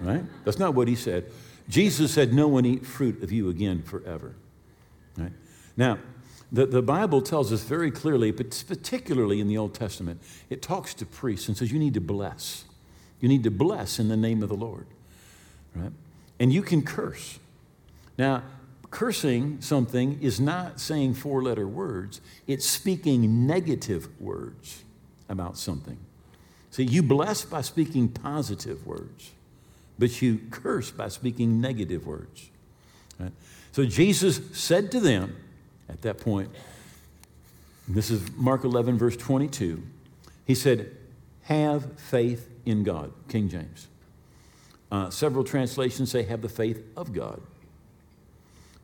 Right? 0.00 0.22
That's 0.44 0.60
not 0.60 0.74
what 0.74 0.86
he 0.86 0.94
said. 0.94 1.24
Jesus 1.68 2.12
said, 2.12 2.32
No 2.32 2.46
one 2.46 2.64
eat 2.64 2.86
fruit 2.86 3.24
of 3.24 3.32
you 3.32 3.48
again 3.48 3.82
forever. 3.82 4.36
Right? 5.18 5.32
Now, 5.76 5.98
the, 6.52 6.66
the 6.66 6.82
Bible 6.82 7.22
tells 7.22 7.52
us 7.52 7.62
very 7.62 7.90
clearly, 7.90 8.32
but 8.32 8.64
particularly 8.66 9.40
in 9.40 9.46
the 9.46 9.56
Old 9.56 9.74
Testament, 9.74 10.20
it 10.48 10.62
talks 10.62 10.94
to 10.94 11.06
priests 11.06 11.48
and 11.48 11.56
says 11.56 11.70
you 11.70 11.78
need 11.78 11.94
to 11.94 12.00
bless. 12.00 12.64
You 13.20 13.28
need 13.28 13.44
to 13.44 13.50
bless 13.50 13.98
in 13.98 14.08
the 14.08 14.16
name 14.16 14.42
of 14.42 14.48
the 14.48 14.56
Lord. 14.56 14.86
Right? 15.74 15.92
And 16.40 16.52
you 16.52 16.62
can 16.62 16.82
curse. 16.82 17.38
Now, 18.18 18.42
cursing 18.90 19.60
something 19.60 20.18
is 20.20 20.40
not 20.40 20.80
saying 20.80 21.14
four 21.14 21.42
letter 21.42 21.68
words, 21.68 22.20
it's 22.46 22.66
speaking 22.66 23.46
negative 23.46 24.08
words 24.20 24.82
about 25.28 25.56
something. 25.56 25.98
See, 26.72 26.84
you 26.84 27.02
bless 27.02 27.44
by 27.44 27.60
speaking 27.60 28.08
positive 28.08 28.86
words, 28.86 29.30
but 29.98 30.20
you 30.20 30.40
curse 30.50 30.90
by 30.90 31.08
speaking 31.08 31.60
negative 31.60 32.06
words. 32.06 32.50
Right? 33.18 33.32
So 33.70 33.84
Jesus 33.84 34.40
said 34.52 34.90
to 34.92 35.00
them 35.00 35.36
at 35.90 36.02
that 36.02 36.18
point, 36.18 36.50
this 37.88 38.10
is 38.10 38.30
Mark 38.36 38.64
11, 38.64 38.96
verse 38.96 39.16
22, 39.16 39.82
he 40.46 40.54
said, 40.54 40.96
Have 41.42 41.98
faith 41.98 42.48
in 42.64 42.84
God, 42.84 43.12
King 43.28 43.48
James. 43.48 43.88
Uh, 44.92 45.10
several 45.10 45.44
translations 45.44 46.10
say, 46.10 46.22
Have 46.22 46.42
the 46.42 46.48
faith 46.48 46.82
of 46.96 47.12
God. 47.12 47.40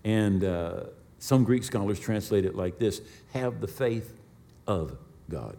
And 0.04 0.42
uh, 0.44 0.84
some 1.18 1.44
Greek 1.44 1.64
scholars 1.64 2.00
translate 2.00 2.44
it 2.44 2.54
like 2.54 2.78
this 2.78 3.00
Have 3.32 3.60
the 3.60 3.68
faith 3.68 4.12
of 4.66 4.96
God. 5.30 5.56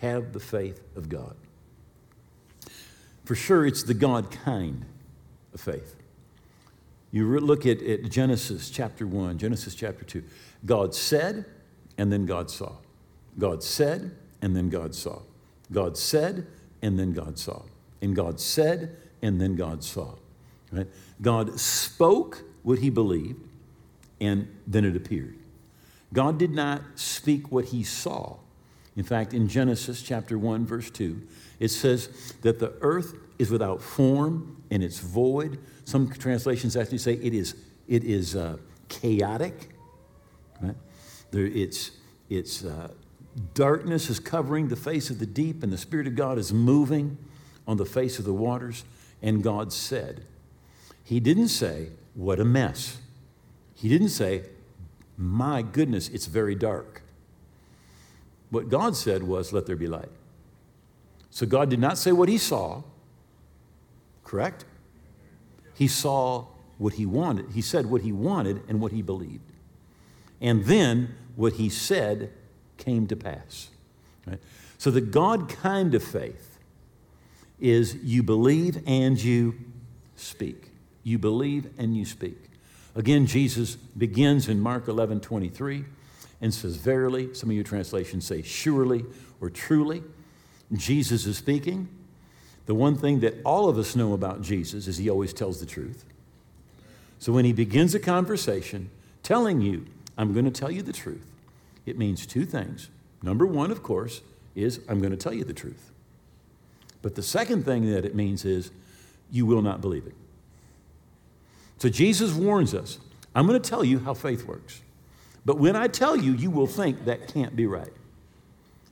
Have 0.00 0.32
the 0.32 0.40
faith 0.40 0.82
of 0.96 1.08
God. 1.08 1.36
For 3.24 3.34
sure, 3.34 3.64
it's 3.66 3.84
the 3.84 3.94
God 3.94 4.30
kind 4.30 4.84
of 5.54 5.60
faith. 5.60 5.96
You 7.12 7.28
look 7.40 7.66
at, 7.66 7.82
at 7.82 8.10
Genesis 8.10 8.70
chapter 8.70 9.06
1, 9.06 9.36
Genesis 9.38 9.74
chapter 9.74 10.04
2. 10.04 10.24
God 10.64 10.94
said, 10.94 11.44
and 11.98 12.10
then 12.10 12.24
God 12.24 12.50
saw. 12.50 12.72
God 13.38 13.62
said, 13.62 14.12
and 14.40 14.56
then 14.56 14.70
God 14.70 14.94
saw. 14.94 15.20
God 15.70 15.96
said, 15.98 16.46
and 16.80 16.98
then 16.98 17.12
God 17.12 17.38
saw. 17.38 17.62
And 18.00 18.16
God 18.16 18.40
said, 18.40 18.96
and 19.20 19.40
then 19.40 19.56
God 19.56 19.84
saw. 19.84 20.14
Right? 20.72 20.88
God 21.20 21.60
spoke 21.60 22.44
what 22.62 22.78
he 22.78 22.88
believed, 22.88 23.46
and 24.20 24.48
then 24.66 24.84
it 24.86 24.96
appeared. 24.96 25.38
God 26.14 26.38
did 26.38 26.50
not 26.50 26.82
speak 26.94 27.52
what 27.52 27.66
he 27.66 27.82
saw. 27.82 28.36
In 28.96 29.04
fact, 29.04 29.34
in 29.34 29.48
Genesis 29.48 30.02
chapter 30.02 30.38
1, 30.38 30.66
verse 30.66 30.90
2, 30.90 31.20
it 31.60 31.68
says 31.68 32.08
that 32.42 32.58
the 32.58 32.72
earth 32.80 33.14
is 33.38 33.50
without 33.50 33.82
form 33.82 34.62
and 34.70 34.82
it's 34.82 34.98
void 34.98 35.58
some 35.84 36.08
translations 36.10 36.76
actually 36.76 36.98
say 36.98 37.14
it 37.14 37.34
is, 37.34 37.54
it 37.88 38.04
is 38.04 38.36
uh, 38.36 38.56
chaotic. 38.88 39.70
Right? 40.60 40.76
There, 41.30 41.46
it's 41.46 41.92
it's 42.28 42.64
uh, 42.64 42.88
darkness 43.54 44.08
is 44.08 44.20
covering 44.20 44.68
the 44.68 44.76
face 44.76 45.10
of 45.10 45.18
the 45.18 45.26
deep, 45.26 45.62
and 45.62 45.72
the 45.72 45.78
Spirit 45.78 46.06
of 46.06 46.14
God 46.14 46.38
is 46.38 46.52
moving 46.52 47.18
on 47.66 47.76
the 47.76 47.84
face 47.84 48.18
of 48.18 48.24
the 48.24 48.32
waters. 48.32 48.84
And 49.20 49.42
God 49.42 49.72
said, 49.72 50.24
He 51.04 51.20
didn't 51.20 51.48
say, 51.48 51.88
What 52.14 52.40
a 52.40 52.44
mess. 52.44 52.98
He 53.74 53.88
didn't 53.88 54.10
say, 54.10 54.42
My 55.16 55.62
goodness, 55.62 56.08
it's 56.08 56.26
very 56.26 56.54
dark. 56.54 57.02
What 58.50 58.68
God 58.68 58.96
said 58.96 59.22
was, 59.22 59.52
Let 59.52 59.66
there 59.66 59.76
be 59.76 59.86
light. 59.86 60.10
So 61.30 61.46
God 61.46 61.70
did 61.70 61.80
not 61.80 61.98
say 61.98 62.12
what 62.12 62.28
He 62.28 62.38
saw, 62.38 62.82
correct? 64.24 64.64
He 65.74 65.88
saw 65.88 66.46
what 66.78 66.94
he 66.94 67.06
wanted. 67.06 67.50
He 67.52 67.62
said 67.62 67.86
what 67.86 68.02
he 68.02 68.12
wanted 68.12 68.62
and 68.68 68.80
what 68.80 68.92
he 68.92 69.02
believed. 69.02 69.52
And 70.40 70.64
then 70.64 71.14
what 71.36 71.54
he 71.54 71.68
said 71.68 72.30
came 72.76 73.06
to 73.06 73.16
pass. 73.16 73.70
Right? 74.26 74.40
So 74.78 74.90
the 74.90 75.00
God 75.00 75.48
kind 75.48 75.94
of 75.94 76.02
faith 76.02 76.58
is 77.60 77.94
you 78.02 78.22
believe 78.22 78.82
and 78.86 79.22
you 79.22 79.54
speak. 80.16 80.70
You 81.04 81.18
believe 81.18 81.70
and 81.78 81.96
you 81.96 82.04
speak. 82.04 82.38
Again, 82.94 83.26
Jesus 83.26 83.76
begins 83.76 84.48
in 84.48 84.60
Mark 84.60 84.88
11 84.88 85.20
23 85.20 85.84
and 86.40 86.52
says, 86.52 86.76
Verily, 86.76 87.32
some 87.34 87.48
of 87.48 87.54
your 87.54 87.64
translations 87.64 88.26
say 88.26 88.42
surely 88.42 89.04
or 89.40 89.48
truly. 89.48 90.02
Jesus 90.72 91.26
is 91.26 91.38
speaking. 91.38 91.88
The 92.66 92.74
one 92.74 92.96
thing 92.96 93.20
that 93.20 93.34
all 93.44 93.68
of 93.68 93.78
us 93.78 93.96
know 93.96 94.12
about 94.12 94.42
Jesus 94.42 94.86
is 94.86 94.98
he 94.98 95.10
always 95.10 95.32
tells 95.32 95.60
the 95.60 95.66
truth. 95.66 96.04
So 97.18 97.32
when 97.32 97.44
he 97.44 97.52
begins 97.52 97.94
a 97.94 98.00
conversation 98.00 98.90
telling 99.22 99.60
you, 99.60 99.86
I'm 100.16 100.32
going 100.32 100.44
to 100.44 100.50
tell 100.50 100.70
you 100.70 100.82
the 100.82 100.92
truth, 100.92 101.26
it 101.86 101.98
means 101.98 102.26
two 102.26 102.44
things. 102.44 102.88
Number 103.22 103.46
one, 103.46 103.70
of 103.70 103.82
course, 103.82 104.22
is 104.54 104.80
I'm 104.88 105.00
going 105.00 105.12
to 105.12 105.16
tell 105.16 105.32
you 105.32 105.44
the 105.44 105.52
truth. 105.52 105.90
But 107.00 107.14
the 107.14 107.22
second 107.22 107.64
thing 107.64 107.90
that 107.92 108.04
it 108.04 108.14
means 108.14 108.44
is 108.44 108.70
you 109.30 109.46
will 109.46 109.62
not 109.62 109.80
believe 109.80 110.06
it. 110.06 110.14
So 111.78 111.88
Jesus 111.88 112.32
warns 112.32 112.74
us 112.74 112.98
I'm 113.34 113.46
going 113.46 113.60
to 113.60 113.70
tell 113.70 113.84
you 113.84 113.98
how 113.98 114.14
faith 114.14 114.46
works. 114.46 114.82
But 115.44 115.58
when 115.58 115.74
I 115.74 115.88
tell 115.88 116.16
you, 116.16 116.32
you 116.32 116.50
will 116.50 116.66
think 116.66 117.06
that 117.06 117.28
can't 117.28 117.56
be 117.56 117.66
right. 117.66 117.92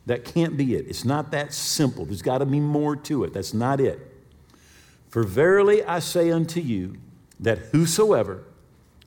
That 0.07 0.25
can't 0.25 0.57
be 0.57 0.75
it. 0.75 0.87
It's 0.89 1.05
not 1.05 1.31
that 1.33 1.53
simple. 1.53 2.05
There's 2.05 2.23
got 2.23 2.39
to 2.39 2.47
be 2.47 2.61
more 2.61 2.97
to 2.97 3.25
it. 3.25 3.33
That's 3.33 3.55
not 3.55 3.81
it. 3.81 3.99
For 5.09 5.25
verily 5.25 5.83
I 5.85 5.99
say 5.99 6.31
unto 6.31 6.61
you 6.61 6.97
that 7.41 7.59
whosoever 7.73 8.45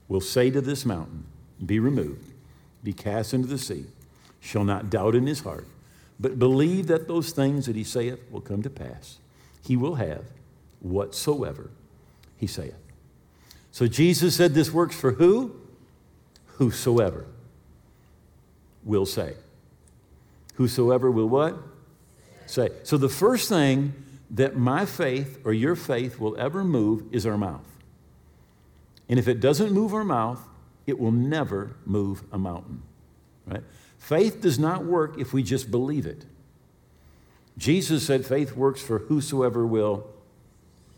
will 0.07 0.21
say 0.21 0.49
to 0.51 0.61
this 0.61 0.85
mountain, 0.85 1.25
Be 1.65 1.79
removed, 1.79 2.33
be 2.83 2.93
cast 2.93 3.33
into 3.33 3.47
the 3.47 3.57
sea, 3.57 3.85
shall 4.39 4.63
not 4.63 4.89
doubt 4.89 5.15
in 5.15 5.25
his 5.27 5.41
heart, 5.41 5.67
but 6.19 6.37
believe 6.37 6.87
that 6.87 7.07
those 7.07 7.31
things 7.31 7.65
that 7.65 7.75
he 7.75 7.83
saith 7.83 8.19
will 8.29 8.41
come 8.41 8.61
to 8.61 8.69
pass, 8.69 9.17
he 9.61 9.75
will 9.75 9.95
have 9.95 10.25
whatsoever 10.81 11.69
he 12.37 12.47
saith. 12.47 12.75
So 13.71 13.87
Jesus 13.87 14.35
said 14.35 14.53
this 14.53 14.71
works 14.71 14.95
for 14.95 15.13
who? 15.13 15.55
Whosoever 16.57 17.25
will 18.83 19.05
say. 19.05 19.33
Whosoever 20.53 21.09
will 21.09 21.27
what? 21.27 21.57
Say. 22.45 22.69
So 22.83 22.97
the 22.97 23.09
first 23.09 23.49
thing 23.49 23.93
that 24.31 24.55
my 24.55 24.85
faith 24.85 25.39
or 25.45 25.53
your 25.53 25.75
faith 25.75 26.19
will 26.19 26.37
ever 26.37 26.63
move 26.63 27.03
is 27.11 27.25
our 27.25 27.37
mouth. 27.37 27.65
And 29.09 29.19
if 29.19 29.27
it 29.27 29.39
doesn't 29.39 29.71
move 29.71 29.93
our 29.93 30.03
mouth, 30.03 30.41
it 30.85 30.99
will 30.99 31.11
never 31.11 31.75
move 31.85 32.23
a 32.31 32.37
mountain. 32.37 32.81
Right? 33.45 33.63
Faith 33.97 34.41
does 34.41 34.59
not 34.59 34.85
work 34.85 35.19
if 35.19 35.33
we 35.33 35.43
just 35.43 35.71
believe 35.71 36.05
it. 36.05 36.25
Jesus 37.57 38.05
said 38.05 38.25
faith 38.25 38.55
works 38.55 38.81
for 38.81 38.99
whosoever 38.99 39.65
will 39.65 40.07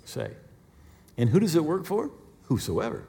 say. 0.06 0.32
And 1.18 1.30
who 1.30 1.40
does 1.40 1.56
it 1.56 1.64
work 1.64 1.86
for? 1.86 2.12
Whosoever. 2.44 3.04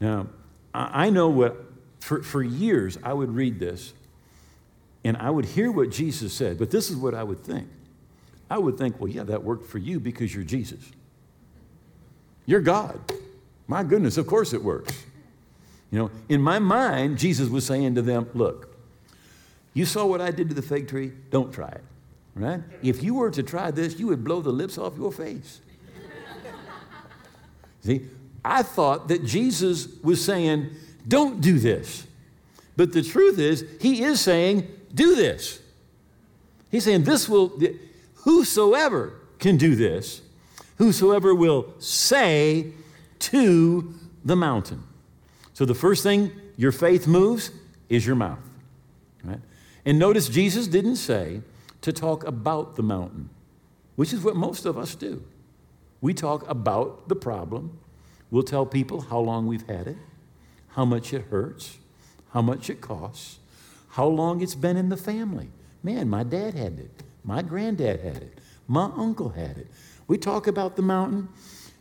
Now, 0.00 0.26
I 0.74 1.10
know 1.10 1.28
what, 1.28 1.56
for, 2.00 2.22
for 2.22 2.42
years, 2.42 2.98
I 3.02 3.12
would 3.12 3.34
read 3.34 3.58
this 3.58 3.92
and 5.04 5.16
I 5.16 5.30
would 5.30 5.46
hear 5.46 5.70
what 5.70 5.90
Jesus 5.90 6.32
said, 6.32 6.58
but 6.58 6.70
this 6.70 6.90
is 6.90 6.96
what 6.96 7.14
I 7.14 7.22
would 7.22 7.42
think. 7.42 7.68
I 8.50 8.58
would 8.58 8.76
think, 8.76 9.00
well, 9.00 9.08
yeah, 9.08 9.22
that 9.24 9.42
worked 9.42 9.66
for 9.66 9.78
you 9.78 10.00
because 10.00 10.34
you're 10.34 10.44
Jesus. 10.44 10.90
You're 12.46 12.60
God. 12.60 12.98
My 13.68 13.84
goodness, 13.84 14.16
of 14.16 14.26
course 14.26 14.52
it 14.52 14.62
works. 14.62 15.04
You 15.90 15.98
know, 15.98 16.10
in 16.28 16.42
my 16.42 16.58
mind, 16.58 17.18
Jesus 17.18 17.48
was 17.48 17.64
saying 17.64 17.94
to 17.94 18.02
them, 18.02 18.28
look, 18.34 18.76
you 19.72 19.84
saw 19.84 20.04
what 20.04 20.20
I 20.20 20.30
did 20.30 20.48
to 20.48 20.54
the 20.54 20.62
fig 20.62 20.88
tree? 20.88 21.12
Don't 21.30 21.52
try 21.52 21.68
it, 21.68 21.84
right? 22.34 22.60
If 22.82 23.02
you 23.02 23.14
were 23.14 23.30
to 23.30 23.42
try 23.42 23.70
this, 23.70 23.98
you 23.98 24.08
would 24.08 24.24
blow 24.24 24.40
the 24.40 24.50
lips 24.50 24.78
off 24.78 24.96
your 24.96 25.12
face. 25.12 25.60
See, 27.82 28.06
I 28.44 28.62
thought 28.62 29.08
that 29.08 29.24
Jesus 29.24 29.88
was 30.02 30.24
saying, 30.24 30.70
don't 31.06 31.40
do 31.40 31.58
this. 31.58 32.06
But 32.76 32.92
the 32.92 33.02
truth 33.02 33.38
is, 33.38 33.64
he 33.80 34.02
is 34.02 34.20
saying, 34.20 34.66
do 34.94 35.14
this. 35.14 35.60
He's 36.70 36.84
saying, 36.84 37.04
This 37.04 37.28
will, 37.28 37.60
whosoever 38.14 39.14
can 39.38 39.56
do 39.56 39.74
this, 39.74 40.22
whosoever 40.78 41.34
will 41.34 41.74
say 41.78 42.72
to 43.20 43.94
the 44.24 44.36
mountain. 44.36 44.82
So 45.52 45.64
the 45.64 45.74
first 45.74 46.02
thing 46.02 46.32
your 46.56 46.72
faith 46.72 47.06
moves 47.06 47.50
is 47.88 48.06
your 48.06 48.16
mouth. 48.16 48.38
Right? 49.24 49.40
And 49.84 49.98
notice 49.98 50.28
Jesus 50.28 50.66
didn't 50.66 50.96
say 50.96 51.42
to 51.80 51.92
talk 51.92 52.26
about 52.26 52.76
the 52.76 52.82
mountain, 52.82 53.30
which 53.96 54.12
is 54.12 54.22
what 54.22 54.36
most 54.36 54.64
of 54.64 54.78
us 54.78 54.94
do. 54.94 55.22
We 56.00 56.14
talk 56.14 56.48
about 56.48 57.08
the 57.08 57.16
problem. 57.16 57.78
We'll 58.30 58.42
tell 58.42 58.64
people 58.64 59.02
how 59.02 59.18
long 59.18 59.46
we've 59.46 59.66
had 59.66 59.86
it, 59.86 59.96
how 60.68 60.84
much 60.84 61.12
it 61.12 61.26
hurts, 61.30 61.78
how 62.32 62.42
much 62.42 62.70
it 62.70 62.80
costs, 62.80 63.39
how 63.90 64.06
long 64.06 64.40
it's 64.40 64.54
been 64.54 64.76
in 64.76 64.88
the 64.88 64.96
family. 64.96 65.50
Man, 65.82 66.08
my 66.08 66.22
dad 66.22 66.54
had 66.54 66.78
it. 66.78 67.02
My 67.24 67.42
granddad 67.42 68.00
had 68.00 68.16
it. 68.16 68.38
My 68.66 68.90
uncle 68.96 69.30
had 69.30 69.58
it. 69.58 69.68
We 70.06 70.18
talk 70.18 70.46
about 70.46 70.76
the 70.76 70.82
mountain, 70.82 71.28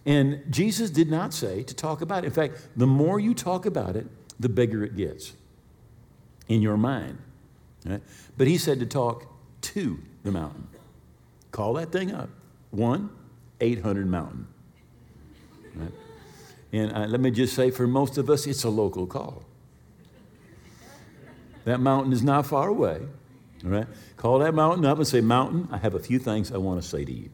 and 0.05 0.43
Jesus 0.49 0.89
did 0.89 1.09
not 1.09 1.33
say 1.33 1.63
to 1.63 1.73
talk 1.73 2.01
about 2.01 2.23
it. 2.23 2.27
In 2.27 2.33
fact, 2.33 2.67
the 2.75 2.87
more 2.87 3.19
you 3.19 3.33
talk 3.33 3.65
about 3.65 3.95
it, 3.95 4.07
the 4.39 4.49
bigger 4.49 4.83
it 4.83 4.95
gets 4.95 5.33
in 6.47 6.61
your 6.61 6.77
mind. 6.77 7.17
Right? 7.85 8.01
But 8.37 8.47
he 8.47 8.57
said 8.57 8.79
to 8.79 8.85
talk 8.85 9.25
to 9.61 9.99
the 10.23 10.31
mountain. 10.31 10.67
Call 11.51 11.73
that 11.73 11.91
thing 11.91 12.13
up. 12.13 12.29
1 12.71 13.09
800 13.61 14.07
Mountain. 14.07 14.47
Right? 15.75 15.91
And 16.71 16.91
uh, 16.93 17.05
let 17.07 17.19
me 17.19 17.31
just 17.31 17.55
say, 17.55 17.71
for 17.71 17.87
most 17.87 18.17
of 18.17 18.29
us, 18.29 18.47
it's 18.47 18.63
a 18.63 18.69
local 18.69 19.05
call. 19.07 19.43
That 21.69 21.79
mountain 21.79 22.11
is 22.13 22.23
not 22.23 22.47
far 22.47 22.67
away. 22.67 22.99
All 23.63 23.69
right? 23.69 23.85
Call 24.17 24.39
that 24.39 24.55
mountain 24.55 24.85
up 24.85 24.97
and 24.97 25.05
say, 25.05 25.21
Mountain, 25.21 25.67
I 25.71 25.77
have 25.77 25.93
a 25.93 25.99
few 25.99 26.17
things 26.17 26.51
I 26.51 26.57
want 26.57 26.81
to 26.81 26.87
say 26.87 27.05
to 27.05 27.11
you. 27.11 27.29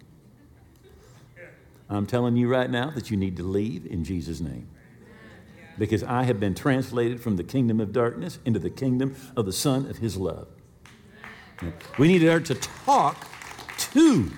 I'm 1.89 2.06
telling 2.06 2.36
you 2.36 2.50
right 2.50 2.70
now 2.70 2.89
that 2.89 3.10
you 3.10 3.15
need 3.15 3.38
to 3.38 3.44
leave 3.44 3.86
in 3.86 4.04
Jesus' 4.04 4.42
name. 4.42 4.68
Because 5.77 6.04
I 6.04 6.24
have 6.24 6.38
been 6.38 6.54
translated 6.54 7.22
from 7.22 7.38
the 7.38 7.46
kingdom 7.46 7.80
of 7.80 7.94
darkness 7.94 8.38
into 8.44 8.60
the 8.60 8.70
kingdom 8.70 9.15
of 9.38 9.46
the 9.46 9.54
Son 9.54 9.89
of 9.89 10.00
His 10.00 10.18
love. 10.18 10.50
We 11.98 12.10
need 12.10 12.20
to 12.20 12.56
talk 12.56 13.25
to 13.94 14.30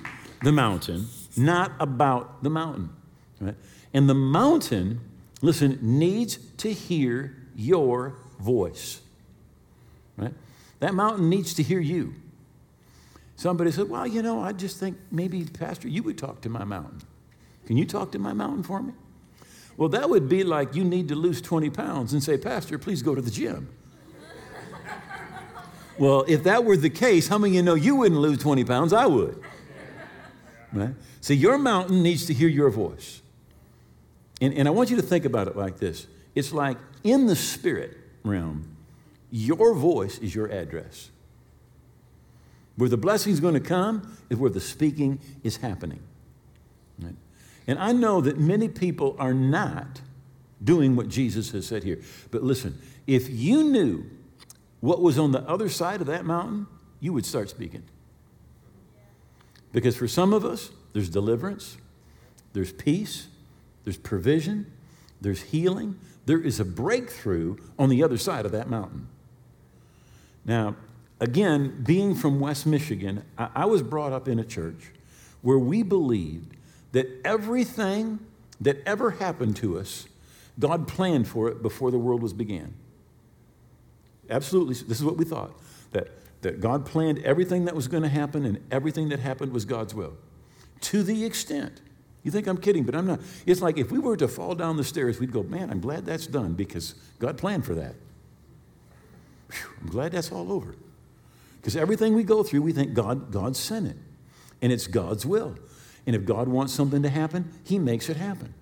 the 0.44 0.52
mountain, 0.52 1.08
not 1.36 1.72
about 1.80 2.44
the 2.44 2.52
mountain. 2.52 2.92
Right? 3.42 3.56
And 3.96 4.08
the 4.08 4.14
mountain, 4.14 5.02
listen, 5.42 5.80
needs 5.82 6.38
to 6.58 6.72
hear 6.72 7.36
your 7.56 8.14
voice. 8.40 9.02
Right? 10.18 10.34
That 10.80 10.94
mountain 10.94 11.30
needs 11.30 11.54
to 11.56 11.64
hear 11.64 11.80
you. 11.80 12.14
Somebody 13.36 13.72
said, 13.72 13.90
Well, 13.90 14.08
you 14.08 14.22
know, 14.22 14.42
I 14.42 14.52
just 14.52 14.78
think 14.78 14.98
maybe, 15.12 15.46
Pastor, 15.46 15.88
you 15.88 16.04
would 16.04 16.18
talk 16.18 16.42
to 16.42 16.50
my 16.50 16.64
mountain. 16.64 17.02
Can 17.66 17.78
you 17.78 17.86
talk 17.86 18.12
to 18.14 18.20
my 18.20 18.34
mountain 18.34 18.64
for 18.64 18.82
me? 18.82 18.94
Well, 19.76 19.90
that 19.90 20.10
would 20.10 20.28
be 20.28 20.44
like 20.44 20.74
you 20.74 20.84
need 20.84 21.08
to 21.10 21.16
lose 21.16 21.40
20 21.42 21.70
pounds 21.70 22.14
and 22.14 22.24
say, 22.24 22.38
Pastor, 22.38 22.80
please 22.80 23.04
go 23.04 23.14
to 23.14 23.22
the 23.22 23.30
gym. 23.30 23.70
well, 26.00 26.26
if 26.28 26.44
that 26.44 26.66
were 26.66 26.78
the 26.78 26.90
case, 26.90 27.28
how 27.28 27.38
many 27.38 27.52
of 27.52 27.56
you 27.56 27.62
know 27.62 27.76
you 27.76 27.96
wouldn't 27.96 28.20
lose 28.20 28.40
20 28.40 28.64
pounds? 28.64 28.92
I 28.92 29.06
would. 29.06 29.40
Right? 30.74 30.96
So 31.22 31.34
your 31.34 31.58
mountain 31.58 32.02
needs 32.02 32.26
to 32.26 32.34
hear 32.34 32.48
your 32.48 32.70
voice. 32.72 33.22
And, 34.42 34.54
and 34.54 34.68
I 34.68 34.72
want 34.72 34.90
you 34.90 34.96
to 34.96 35.02
think 35.02 35.26
about 35.26 35.48
it 35.48 35.56
like 35.56 35.78
this 35.78 36.08
it's 36.36 36.54
like 36.54 36.78
in 37.04 37.26
the 37.26 37.36
spirit 37.36 37.98
realm, 38.24 38.77
your 39.32 39.74
voice 39.74 40.18
is 40.20 40.34
your 40.34 40.48
address. 40.48 41.10
Where 42.76 42.90
the 42.90 42.98
blessing 42.98 43.34
is 43.34 43.40
going 43.40 43.56
to 43.56 43.60
come 43.60 44.18
is 44.30 44.38
where 44.38 44.50
the 44.50 44.60
speaking 44.60 45.20
is 45.44 45.58
happening. 45.58 46.00
Right? 47.00 47.16
And 47.68 47.80
I 47.80 47.92
know 47.92 48.22
that 48.22 48.40
many 48.40 48.70
people 48.70 49.16
are 49.20 49.34
not 49.34 50.02
doing 50.64 50.96
what 50.96 51.10
Jesus 51.10 51.52
has 51.52 51.68
said 51.68 51.84
here. 51.84 52.00
But 52.32 52.44
listen, 52.44 52.80
if 53.06 53.30
you 53.30 53.64
knew 53.64 54.06
what 54.80 55.02
was 55.02 55.18
on 55.18 55.32
the 55.32 55.42
other 55.42 55.70
side 55.70 56.02
of 56.02 56.08
that 56.08 56.26
mountain, 56.26 56.68
you 57.00 57.14
would 57.14 57.26
start 57.26 57.50
speaking. 57.50 57.84
Because 59.72 59.96
for 59.96 60.08
some 60.08 60.34
of 60.34 60.46
us, 60.46 60.72
there's 60.94 61.10
deliverance, 61.10 61.78
there's 62.54 62.72
peace, 62.72 63.28
there's 63.84 63.98
provision, 63.98 64.72
there's 65.22 65.42
healing, 65.42 66.00
there 66.26 66.42
is 66.42 66.60
a 66.60 66.66
breakthrough 66.66 67.58
on 67.78 67.90
the 67.90 68.04
other 68.04 68.18
side 68.18 68.46
of 68.46 68.52
that 68.52 68.70
mountain. 68.70 69.08
Now, 70.48 70.76
again, 71.20 71.84
being 71.86 72.16
from 72.16 72.40
West 72.40 72.66
Michigan, 72.66 73.24
I, 73.38 73.50
I 73.54 73.66
was 73.66 73.84
brought 73.84 74.14
up 74.14 74.28
in 74.28 74.40
a 74.40 74.46
church 74.46 74.92
where 75.42 75.60
we 75.60 75.84
believed 75.84 76.56
that 76.94 77.08
everything 77.24 78.20
that 78.62 78.82
ever 78.86 79.12
happened 79.12 79.58
to 79.58 79.78
us, 79.78 80.08
God 80.58 80.88
planned 80.88 81.28
for 81.28 81.50
it 81.50 81.62
before 81.62 81.92
the 81.92 82.00
world 82.00 82.24
was 82.24 82.34
began. 82.34 82.74
Absolutely, 84.30 84.74
this 84.74 84.98
is 84.98 85.04
what 85.04 85.18
we 85.18 85.26
thought 85.26 85.52
that, 85.92 86.10
that 86.42 86.60
God 86.60 86.86
planned 86.86 87.20
everything 87.20 87.66
that 87.66 87.76
was 87.76 87.88
going 87.88 88.04
to 88.04 88.10
happen, 88.10 88.46
and 88.46 88.60
everything 88.72 89.10
that 89.10 89.20
happened 89.20 89.52
was 89.54 89.66
God's 89.66 89.94
will. 89.94 90.18
To 90.82 91.04
the 91.04 91.24
extent, 91.24 91.82
you 92.24 92.32
think 92.32 92.48
I'm 92.48 92.58
kidding, 92.58 92.84
but 92.84 92.96
I'm 92.96 93.08
not. 93.08 93.22
It's 93.46 93.62
like 93.62 93.78
if 93.78 93.92
we 93.92 94.00
were 94.00 94.18
to 94.18 94.28
fall 94.28 94.54
down 94.56 94.76
the 94.76 94.84
stairs, 94.84 95.20
we'd 95.20 95.32
go, 95.32 95.44
Man, 95.44 95.70
I'm 95.70 95.80
glad 95.80 96.06
that's 96.06 96.28
done 96.28 96.54
because 96.54 96.96
God 97.20 97.38
planned 97.38 97.66
for 97.66 97.74
that. 97.76 97.96
Whew, 99.52 99.70
I'm 99.82 99.88
glad 99.90 100.12
that's 100.12 100.32
all 100.32 100.52
over. 100.52 100.76
Because 101.60 101.76
everything 101.76 102.16
we 102.16 102.24
go 102.24 102.44
through, 102.44 102.62
we 102.62 102.72
think 102.72 102.94
God, 102.94 103.32
God 103.32 103.56
sent 103.56 103.88
it. 103.88 103.98
And 104.62 104.72
it's 104.72 104.88
God's 104.88 105.26
will. 105.26 105.56
And 106.06 106.16
if 106.16 106.26
God 106.26 106.48
wants 106.48 106.74
something 106.74 107.04
to 107.04 107.10
happen, 107.10 107.52
He 107.64 107.78
makes 107.78 108.10
it 108.10 108.18
happen. 108.18 108.54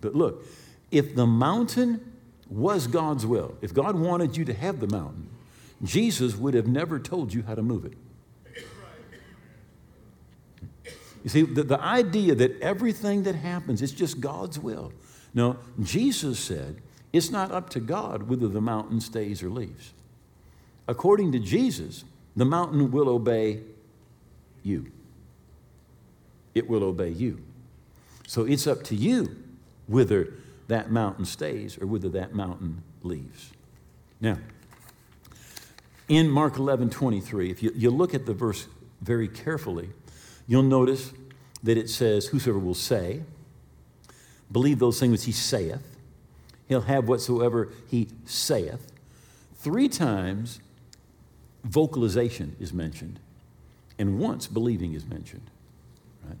But 0.00 0.14
look, 0.14 0.44
if 0.90 1.14
the 1.14 1.26
mountain 1.26 2.12
was 2.48 2.86
God's 2.86 3.26
will, 3.26 3.56
if 3.60 3.74
God 3.74 3.96
wanted 3.96 4.36
you 4.36 4.44
to 4.44 4.54
have 4.54 4.80
the 4.80 4.86
mountain, 4.86 5.28
Jesus 5.82 6.36
would 6.36 6.54
have 6.54 6.66
never 6.66 6.98
told 6.98 7.32
you 7.32 7.42
how 7.42 7.54
to 7.54 7.62
move 7.62 7.84
it. 7.84 7.94
You 11.24 11.30
see, 11.30 11.42
the, 11.42 11.62
the 11.62 11.80
idea 11.80 12.34
that 12.34 12.60
everything 12.60 13.24
that 13.24 13.34
happens 13.34 13.82
is 13.82 13.92
just 13.92 14.20
God's 14.20 14.58
will. 14.58 14.92
No, 15.34 15.58
Jesus 15.82 16.38
said 16.38 16.80
it's 17.12 17.30
not 17.30 17.50
up 17.50 17.70
to 17.70 17.80
God 17.80 18.24
whether 18.24 18.48
the 18.48 18.60
mountain 18.60 19.00
stays 19.00 19.42
or 19.42 19.50
leaves. 19.50 19.92
According 20.88 21.32
to 21.32 21.38
Jesus, 21.38 22.04
the 22.34 22.46
mountain 22.46 22.90
will 22.90 23.10
obey 23.10 23.60
you. 24.62 24.90
It 26.54 26.68
will 26.68 26.82
obey 26.82 27.10
you. 27.10 27.40
So 28.26 28.44
it's 28.44 28.66
up 28.66 28.82
to 28.84 28.96
you 28.96 29.36
whether 29.86 30.32
that 30.68 30.90
mountain 30.90 31.26
stays 31.26 31.78
or 31.80 31.86
whether 31.86 32.08
that 32.10 32.34
mountain 32.34 32.82
leaves. 33.02 33.50
Now, 34.20 34.38
in 36.08 36.28
Mark 36.30 36.56
11 36.56 36.88
23, 36.90 37.50
if 37.50 37.62
you, 37.62 37.70
you 37.74 37.90
look 37.90 38.14
at 38.14 38.24
the 38.24 38.34
verse 38.34 38.66
very 39.02 39.28
carefully, 39.28 39.90
you'll 40.46 40.62
notice 40.62 41.12
that 41.62 41.76
it 41.76 41.90
says, 41.90 42.26
Whosoever 42.26 42.58
will 42.58 42.74
say, 42.74 43.22
believe 44.50 44.78
those 44.78 44.98
things 44.98 45.12
which 45.12 45.24
he 45.24 45.32
saith, 45.32 45.96
he'll 46.66 46.80
have 46.82 47.08
whatsoever 47.08 47.68
he 47.88 48.08
saith. 48.24 48.90
Three 49.56 49.88
times 49.88 50.60
vocalization 51.64 52.56
is 52.60 52.72
mentioned, 52.72 53.18
and 53.98 54.18
once 54.18 54.46
believing 54.46 54.94
is 54.94 55.06
mentioned. 55.06 55.50
Right? 56.26 56.38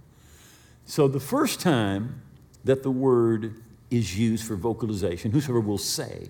So 0.86 1.08
the 1.08 1.20
first 1.20 1.60
time 1.60 2.22
that 2.64 2.82
the 2.82 2.90
word 2.90 3.54
is 3.90 4.18
used 4.18 4.46
for 4.46 4.56
vocalization, 4.56 5.30
whosoever 5.30 5.60
will 5.60 5.78
say, 5.78 6.28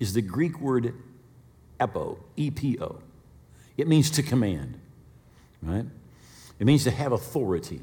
is 0.00 0.12
the 0.12 0.22
Greek 0.22 0.60
word 0.60 0.94
epo, 1.80 2.18
E-P-O. 2.36 2.98
It 3.76 3.88
means 3.88 4.10
to 4.10 4.22
command, 4.22 4.78
right? 5.62 5.84
It 6.60 6.66
means 6.66 6.84
to 6.84 6.90
have 6.90 7.12
authority, 7.12 7.80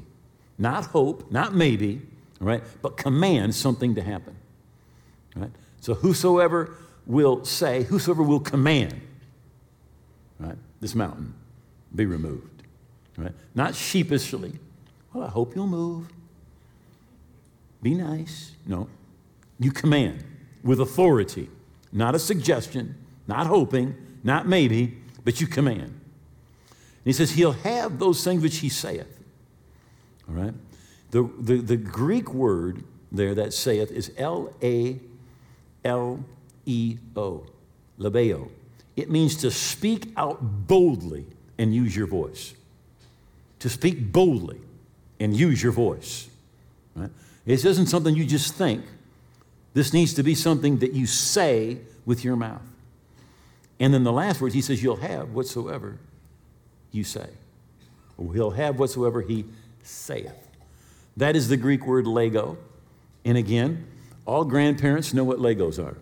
not 0.58 0.86
hope, 0.86 1.30
not 1.30 1.54
maybe, 1.54 2.00
right? 2.40 2.62
But 2.80 2.96
command 2.96 3.54
something 3.54 3.94
to 3.96 4.02
happen, 4.02 4.36
right? 5.36 5.50
So 5.80 5.94
whosoever 5.94 6.74
will 7.06 7.44
say, 7.44 7.82
whosoever 7.82 8.22
will 8.22 8.40
command, 8.40 9.00
right? 10.42 10.56
This 10.80 10.94
mountain 10.94 11.34
be 11.94 12.06
removed, 12.06 12.62
right? 13.16 13.32
Not 13.54 13.74
sheepishly. 13.74 14.52
Well, 15.12 15.24
I 15.24 15.28
hope 15.28 15.54
you'll 15.54 15.66
move. 15.66 16.08
Be 17.82 17.94
nice. 17.94 18.52
No. 18.66 18.88
You 19.58 19.72
command 19.72 20.24
with 20.62 20.80
authority, 20.80 21.50
not 21.92 22.14
a 22.14 22.18
suggestion, 22.18 22.94
not 23.26 23.46
hoping, 23.46 23.94
not 24.22 24.46
maybe, 24.46 24.98
but 25.24 25.40
you 25.40 25.46
command. 25.46 25.82
And 25.82 25.92
he 27.04 27.12
says, 27.12 27.32
He'll 27.32 27.52
have 27.52 27.98
those 27.98 28.22
things 28.24 28.42
which 28.42 28.58
He 28.58 28.68
saith. 28.68 29.18
All 30.28 30.34
right? 30.34 30.54
The, 31.10 31.28
the, 31.38 31.56
the 31.56 31.76
Greek 31.76 32.32
word 32.32 32.84
there 33.10 33.34
that 33.34 33.52
saith 33.52 33.90
is 33.90 34.12
L 34.16 34.54
A 34.62 34.98
L 35.84 36.24
E 36.64 36.96
O, 37.16 37.44
laleo. 37.98 38.48
It 38.96 39.10
means 39.10 39.36
to 39.36 39.50
speak 39.50 40.12
out 40.16 40.38
boldly 40.40 41.26
and 41.58 41.74
use 41.74 41.96
your 41.96 42.06
voice. 42.06 42.54
To 43.60 43.68
speak 43.68 44.12
boldly 44.12 44.60
and 45.18 45.34
use 45.34 45.62
your 45.62 45.72
voice. 45.72 46.28
Right? 46.94 47.10
This 47.44 47.64
isn't 47.64 47.86
something 47.86 48.14
you 48.14 48.26
just 48.26 48.54
think. 48.54 48.84
This 49.74 49.92
needs 49.92 50.14
to 50.14 50.22
be 50.22 50.34
something 50.34 50.78
that 50.78 50.92
you 50.92 51.06
say 51.06 51.78
with 52.04 52.24
your 52.24 52.36
mouth. 52.36 52.62
And 53.80 53.92
then 53.94 54.04
the 54.04 54.12
last 54.12 54.40
words, 54.40 54.54
he 54.54 54.60
says, 54.60 54.82
You'll 54.82 54.96
have 54.96 55.30
whatsoever 55.32 55.98
you 56.90 57.04
say. 57.04 57.28
Or 58.18 58.34
he'll 58.34 58.50
have 58.50 58.78
whatsoever 58.78 59.22
he 59.22 59.46
saith. 59.82 60.48
That 61.16 61.36
is 61.36 61.48
the 61.48 61.56
Greek 61.56 61.86
word 61.86 62.06
lego. 62.06 62.58
And 63.24 63.38
again, 63.38 63.86
all 64.26 64.44
grandparents 64.44 65.12
know 65.14 65.24
what 65.24 65.38
Legos 65.38 65.82
are. 65.82 65.96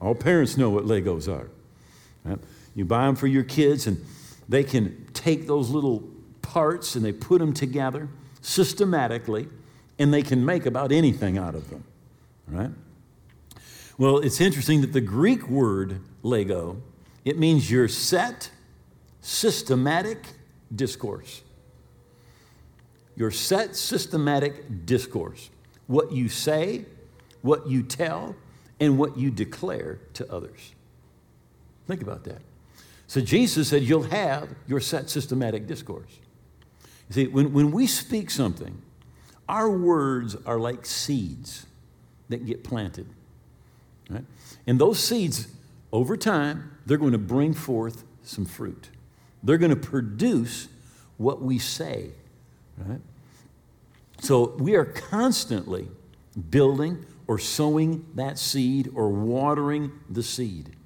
All 0.00 0.14
parents 0.14 0.56
know 0.56 0.70
what 0.70 0.84
Legos 0.84 1.28
are. 1.32 1.48
Right? 2.24 2.38
You 2.74 2.84
buy 2.84 3.06
them 3.06 3.16
for 3.16 3.26
your 3.26 3.44
kids, 3.44 3.86
and 3.86 4.04
they 4.48 4.64
can 4.64 5.06
take 5.12 5.46
those 5.46 5.70
little 5.70 6.08
parts 6.42 6.96
and 6.96 7.04
they 7.04 7.12
put 7.12 7.38
them 7.38 7.52
together 7.52 8.08
systematically, 8.40 9.48
and 9.98 10.12
they 10.12 10.22
can 10.22 10.44
make 10.44 10.66
about 10.66 10.92
anything 10.92 11.38
out 11.38 11.54
of 11.54 11.68
them. 11.70 11.84
Right? 12.48 12.70
Well, 13.98 14.18
it's 14.18 14.40
interesting 14.40 14.80
that 14.80 14.92
the 14.92 15.00
Greek 15.00 15.48
word 15.48 16.00
Lego, 16.22 16.80
it 17.24 17.38
means 17.38 17.70
your 17.70 17.86
set, 17.86 18.50
systematic 19.20 20.24
discourse. 20.74 21.42
Your 23.14 23.30
set, 23.30 23.76
systematic 23.76 24.86
discourse. 24.86 25.50
What 25.86 26.12
you 26.12 26.28
say, 26.28 26.86
what 27.42 27.68
you 27.68 27.82
tell, 27.82 28.34
and 28.80 28.96
what 28.96 29.18
you 29.18 29.30
declare 29.30 30.00
to 30.14 30.32
others. 30.32 30.72
Think 31.90 32.02
about 32.02 32.22
that. 32.22 32.40
So 33.08 33.20
Jesus 33.20 33.66
said, 33.66 33.82
You'll 33.82 34.04
have 34.04 34.48
your 34.68 34.78
set 34.78 35.10
systematic 35.10 35.66
discourse. 35.66 36.20
You 37.08 37.14
see, 37.14 37.26
when, 37.26 37.52
when 37.52 37.72
we 37.72 37.88
speak 37.88 38.30
something, 38.30 38.80
our 39.48 39.68
words 39.68 40.36
are 40.46 40.60
like 40.60 40.86
seeds 40.86 41.66
that 42.28 42.46
get 42.46 42.62
planted. 42.62 43.08
Right? 44.08 44.24
And 44.68 44.80
those 44.80 45.00
seeds, 45.00 45.48
over 45.92 46.16
time, 46.16 46.78
they're 46.86 46.96
going 46.96 47.10
to 47.10 47.18
bring 47.18 47.54
forth 47.54 48.04
some 48.22 48.44
fruit. 48.44 48.88
They're 49.42 49.58
going 49.58 49.70
to 49.70 49.76
produce 49.76 50.68
what 51.16 51.42
we 51.42 51.58
say. 51.58 52.10
Right? 52.78 53.00
So 54.20 54.54
we 54.60 54.76
are 54.76 54.84
constantly 54.84 55.88
building 56.50 57.04
or 57.26 57.40
sowing 57.40 58.06
that 58.14 58.38
seed 58.38 58.88
or 58.94 59.08
watering 59.08 59.90
the 60.08 60.22
seed. 60.22 60.76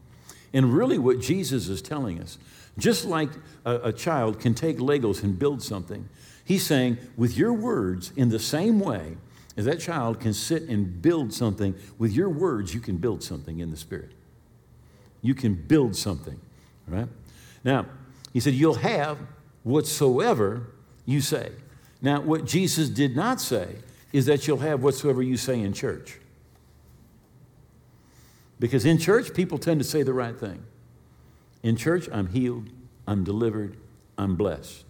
And 0.55 0.73
really, 0.73 0.99
what 0.99 1.21
Jesus 1.21 1.69
is 1.69 1.83
telling 1.83 2.21
us, 2.21 2.39
just 2.79 3.05
like 3.05 3.29
a, 3.67 3.89
a, 3.89 3.93
child 3.93 4.41
can 4.41 4.55
take 4.55 4.79
Legos 4.79 5.25
and 5.25 5.37
build 5.37 5.63
something, 5.63 6.09
he's 6.45 6.65
saying, 6.65 6.97
with 7.17 7.37
your 7.37 7.53
words, 7.53 8.13
in 8.17 8.29
the 8.29 8.39
same 8.39 8.79
way 8.79 9.17
as 9.57 9.65
that 9.65 9.81
child 9.81 10.21
can 10.21 10.33
sit 10.33 10.63
and 10.63 11.03
build 11.03 11.33
something, 11.33 11.75
with 11.99 12.13
your 12.13 12.29
words, 12.29 12.73
you 12.73 12.81
can 12.81 12.97
build 12.97 13.23
something 13.23 13.59
in 13.59 13.73
the 13.73 13.77
Spirit. 13.77 14.13
You 15.23 15.35
can 15.35 15.55
build 15.55 15.97
something, 15.97 16.41
right? 16.87 17.09
Now, 17.65 17.87
he 18.33 18.39
said, 18.41 18.55
You'll 18.55 18.75
have 18.75 19.19
whatsoever 19.65 20.69
you 21.05 21.21
say. 21.21 21.51
Now, 22.01 22.21
what 22.21 22.45
Jesus 22.45 22.89
did 22.89 23.17
not 23.17 23.41
say 23.41 23.77
is 24.13 24.27
that 24.27 24.47
you'll 24.47 24.59
have 24.59 24.83
whatsoever 24.83 25.23
you 25.23 25.37
say 25.37 25.61
in 25.61 25.73
church. 25.73 26.19
Because 28.59 28.85
in 28.85 28.99
church, 28.99 29.35
people 29.35 29.59
tend 29.59 29.81
to 29.81 29.85
say 29.85 30.03
the 30.03 30.13
right 30.13 30.39
thing. 30.39 30.65
In 31.63 31.77
church, 31.77 32.09
I'm 32.13 32.29
healed, 32.29 32.69
I'm 33.07 33.25
delivered, 33.25 33.77
I'm 34.17 34.37
blessed. 34.37 34.85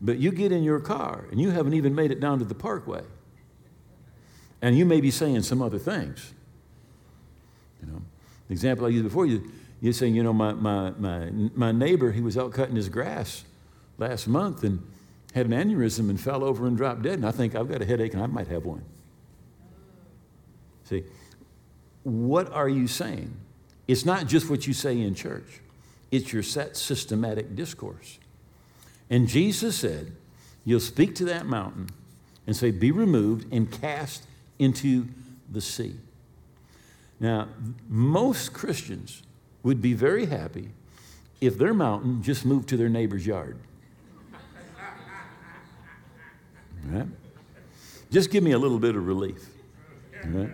But 0.00 0.18
you 0.18 0.30
get 0.30 0.52
in 0.52 0.62
your 0.62 0.80
car 0.80 1.26
and 1.30 1.40
you 1.40 1.50
haven't 1.50 1.74
even 1.74 1.94
made 1.94 2.10
it 2.10 2.20
down 2.20 2.38
to 2.40 2.44
the 2.44 2.54
parkway. 2.54 3.02
And 4.60 4.76
you 4.76 4.84
may 4.84 5.00
be 5.00 5.10
saying 5.10 5.42
some 5.42 5.62
other 5.62 5.78
things. 5.78 6.34
You 7.80 7.92
know, 7.92 8.02
the 8.48 8.52
example 8.52 8.86
I 8.86 8.90
used 8.90 9.04
before, 9.04 9.26
you, 9.26 9.50
you're 9.80 9.92
saying, 9.92 10.14
you 10.14 10.22
know, 10.22 10.32
my, 10.32 10.52
my, 10.52 10.90
my, 10.92 11.30
my 11.54 11.72
neighbor, 11.72 12.12
he 12.12 12.20
was 12.20 12.36
out 12.36 12.52
cutting 12.52 12.76
his 12.76 12.88
grass 12.88 13.44
last 13.98 14.26
month 14.26 14.64
and 14.64 14.82
had 15.34 15.46
an 15.46 15.52
aneurysm 15.52 16.10
and 16.10 16.20
fell 16.20 16.42
over 16.42 16.66
and 16.66 16.76
dropped 16.76 17.02
dead. 17.02 17.14
And 17.14 17.26
I 17.26 17.30
think 17.30 17.54
I've 17.54 17.68
got 17.68 17.82
a 17.82 17.84
headache 17.84 18.14
and 18.14 18.22
I 18.22 18.26
might 18.26 18.48
have 18.48 18.64
one. 18.64 18.84
See, 20.84 21.04
what 22.06 22.52
are 22.52 22.68
you 22.68 22.86
saying? 22.86 23.34
It's 23.88 24.04
not 24.04 24.28
just 24.28 24.48
what 24.48 24.64
you 24.68 24.72
say 24.72 25.00
in 25.00 25.16
church, 25.16 25.60
it's 26.12 26.32
your 26.32 26.44
set 26.44 26.76
systematic 26.76 27.56
discourse. 27.56 28.20
And 29.10 29.26
Jesus 29.26 29.76
said, 29.76 30.12
You'll 30.64 30.78
speak 30.78 31.16
to 31.16 31.24
that 31.24 31.46
mountain 31.46 31.88
and 32.46 32.56
say, 32.56 32.70
Be 32.70 32.92
removed 32.92 33.52
and 33.52 33.68
cast 33.70 34.22
into 34.60 35.08
the 35.50 35.60
sea. 35.60 35.96
Now, 37.18 37.48
most 37.88 38.52
Christians 38.52 39.24
would 39.64 39.82
be 39.82 39.92
very 39.92 40.26
happy 40.26 40.68
if 41.40 41.58
their 41.58 41.74
mountain 41.74 42.22
just 42.22 42.44
moved 42.44 42.68
to 42.68 42.76
their 42.76 42.88
neighbor's 42.88 43.26
yard. 43.26 43.58
Right? 46.84 47.08
Just 48.12 48.30
give 48.30 48.44
me 48.44 48.52
a 48.52 48.58
little 48.58 48.78
bit 48.78 48.94
of 48.94 49.04
relief. 49.08 49.44
Right? 50.24 50.50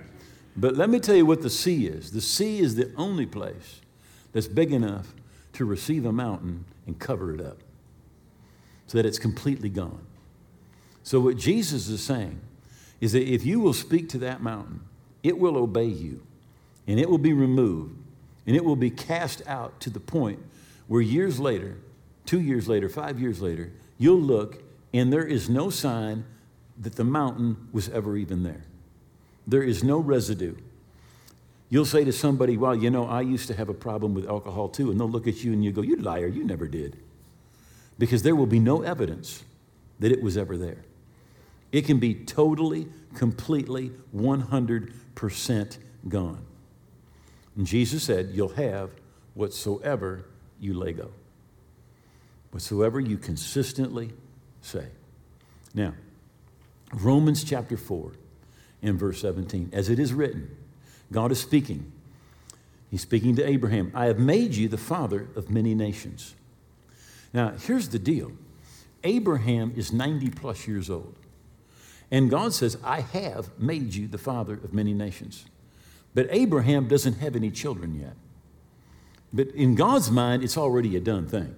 But 0.56 0.76
let 0.76 0.90
me 0.90 1.00
tell 1.00 1.14
you 1.14 1.26
what 1.26 1.42
the 1.42 1.50
sea 1.50 1.86
is. 1.86 2.12
The 2.12 2.20
sea 2.20 2.60
is 2.60 2.74
the 2.74 2.92
only 2.96 3.26
place 3.26 3.80
that's 4.32 4.48
big 4.48 4.72
enough 4.72 5.14
to 5.54 5.64
receive 5.64 6.04
a 6.04 6.12
mountain 6.12 6.64
and 6.86 6.98
cover 6.98 7.34
it 7.34 7.40
up 7.40 7.58
so 8.86 8.98
that 8.98 9.06
it's 9.06 9.18
completely 9.18 9.68
gone. 9.68 10.04
So, 11.02 11.20
what 11.20 11.36
Jesus 11.36 11.88
is 11.88 12.02
saying 12.02 12.40
is 13.00 13.12
that 13.12 13.22
if 13.22 13.44
you 13.44 13.60
will 13.60 13.72
speak 13.72 14.08
to 14.10 14.18
that 14.18 14.42
mountain, 14.42 14.80
it 15.22 15.38
will 15.38 15.56
obey 15.56 15.86
you 15.86 16.22
and 16.86 17.00
it 17.00 17.08
will 17.08 17.18
be 17.18 17.32
removed 17.32 17.96
and 18.46 18.54
it 18.54 18.64
will 18.64 18.76
be 18.76 18.90
cast 18.90 19.42
out 19.46 19.80
to 19.80 19.90
the 19.90 20.00
point 20.00 20.38
where 20.86 21.00
years 21.00 21.40
later, 21.40 21.78
two 22.26 22.40
years 22.40 22.68
later, 22.68 22.88
five 22.88 23.20
years 23.20 23.40
later, 23.40 23.72
you'll 23.98 24.20
look 24.20 24.62
and 24.92 25.12
there 25.12 25.26
is 25.26 25.48
no 25.48 25.70
sign 25.70 26.24
that 26.78 26.96
the 26.96 27.04
mountain 27.04 27.68
was 27.72 27.88
ever 27.88 28.16
even 28.16 28.42
there. 28.42 28.64
There 29.46 29.62
is 29.62 29.82
no 29.82 29.98
residue. 29.98 30.54
You'll 31.68 31.86
say 31.86 32.04
to 32.04 32.12
somebody, 32.12 32.56
Well, 32.56 32.74
you 32.74 32.90
know, 32.90 33.06
I 33.06 33.22
used 33.22 33.48
to 33.48 33.54
have 33.54 33.68
a 33.68 33.74
problem 33.74 34.14
with 34.14 34.28
alcohol 34.28 34.68
too. 34.68 34.90
And 34.90 35.00
they'll 35.00 35.08
look 35.08 35.26
at 35.26 35.42
you 35.42 35.52
and 35.52 35.64
you 35.64 35.72
go, 35.72 35.82
You 35.82 35.96
liar, 35.96 36.26
you 36.26 36.44
never 36.44 36.68
did. 36.68 36.98
Because 37.98 38.22
there 38.22 38.36
will 38.36 38.46
be 38.46 38.58
no 38.58 38.82
evidence 38.82 39.42
that 39.98 40.12
it 40.12 40.22
was 40.22 40.36
ever 40.36 40.56
there. 40.56 40.84
It 41.70 41.86
can 41.86 41.98
be 41.98 42.14
totally, 42.14 42.88
completely, 43.14 43.92
100% 44.14 45.78
gone. 46.08 46.44
And 47.56 47.66
Jesus 47.66 48.02
said, 48.02 48.30
You'll 48.32 48.50
have 48.50 48.90
whatsoever 49.34 50.26
you 50.60 50.74
lay 50.74 50.92
go, 50.92 51.10
whatsoever 52.50 53.00
you 53.00 53.16
consistently 53.16 54.12
say. 54.60 54.86
Now, 55.74 55.94
Romans 56.92 57.44
chapter 57.44 57.76
4 57.76 58.12
and 58.82 58.98
verse 58.98 59.20
17. 59.20 59.70
As 59.72 59.88
it 59.88 59.98
is 59.98 60.12
written, 60.12 60.56
God 61.10 61.32
is 61.32 61.40
speaking. 61.40 61.92
He's 62.90 63.02
speaking 63.02 63.36
to 63.36 63.48
Abraham 63.48 63.90
I 63.94 64.06
have 64.06 64.18
made 64.18 64.54
you 64.54 64.68
the 64.68 64.78
father 64.78 65.28
of 65.36 65.50
many 65.50 65.74
nations. 65.74 66.34
Now, 67.32 67.50
here's 67.50 67.88
the 67.88 67.98
deal 67.98 68.32
Abraham 69.04 69.72
is 69.76 69.92
90 69.92 70.30
plus 70.30 70.66
years 70.66 70.90
old. 70.90 71.16
And 72.10 72.28
God 72.28 72.52
says, 72.52 72.76
I 72.84 73.00
have 73.00 73.58
made 73.58 73.94
you 73.94 74.06
the 74.06 74.18
father 74.18 74.54
of 74.54 74.74
many 74.74 74.92
nations. 74.92 75.46
But 76.14 76.26
Abraham 76.30 76.86
doesn't 76.86 77.14
have 77.14 77.34
any 77.34 77.50
children 77.50 77.98
yet. 77.98 78.14
But 79.32 79.48
in 79.54 79.74
God's 79.74 80.10
mind, 80.10 80.44
it's 80.44 80.58
already 80.58 80.94
a 80.94 81.00
done 81.00 81.26
thing. 81.26 81.54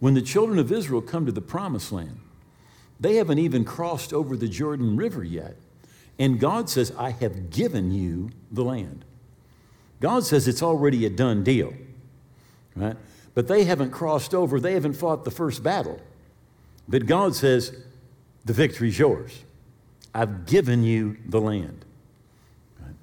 When 0.00 0.14
the 0.14 0.22
children 0.22 0.58
of 0.58 0.72
Israel 0.72 1.02
come 1.02 1.26
to 1.26 1.32
the 1.32 1.42
promised 1.42 1.92
land, 1.92 2.18
they 2.98 3.16
haven't 3.16 3.38
even 3.38 3.64
crossed 3.64 4.14
over 4.14 4.36
the 4.36 4.48
Jordan 4.48 4.96
River 4.96 5.22
yet. 5.22 5.56
And 6.18 6.38
God 6.38 6.68
says, 6.68 6.92
I 6.98 7.10
have 7.10 7.50
given 7.50 7.90
you 7.90 8.30
the 8.50 8.64
land. 8.64 9.04
God 10.00 10.24
says 10.24 10.48
it's 10.48 10.62
already 10.62 11.06
a 11.06 11.10
done 11.10 11.44
deal, 11.44 11.72
right? 12.74 12.96
But 13.34 13.48
they 13.48 13.64
haven't 13.64 13.90
crossed 13.90 14.34
over, 14.34 14.60
they 14.60 14.74
haven't 14.74 14.94
fought 14.94 15.24
the 15.24 15.30
first 15.30 15.62
battle. 15.62 16.00
But 16.88 17.06
God 17.06 17.34
says, 17.34 17.72
the 18.44 18.52
victory's 18.52 18.98
yours. 18.98 19.44
I've 20.14 20.46
given 20.46 20.82
you 20.82 21.16
the 21.26 21.40
land. 21.40 21.84
Right? 22.80 22.94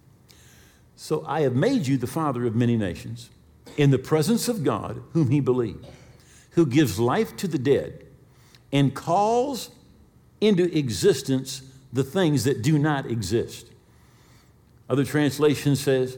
So 0.95 1.23
I 1.25 1.41
have 1.41 1.55
made 1.55 1.87
you 1.87 1.97
the 1.97 2.07
father 2.07 2.45
of 2.45 2.55
many 2.55 2.77
nations 2.77 3.29
in 3.77 3.91
the 3.91 3.97
presence 3.97 4.47
of 4.47 4.63
God, 4.63 5.01
whom 5.13 5.29
he 5.29 5.39
believed, 5.39 5.87
who 6.51 6.65
gives 6.65 6.99
life 6.99 7.35
to 7.37 7.47
the 7.47 7.57
dead 7.57 8.05
and 8.71 8.93
calls 8.93 9.71
into 10.41 10.65
existence 10.77 11.61
the 11.91 12.03
things 12.03 12.43
that 12.43 12.61
do 12.61 12.77
not 12.77 13.05
exist. 13.05 13.67
Other 14.89 15.05
translation 15.05 15.75
says, 15.75 16.17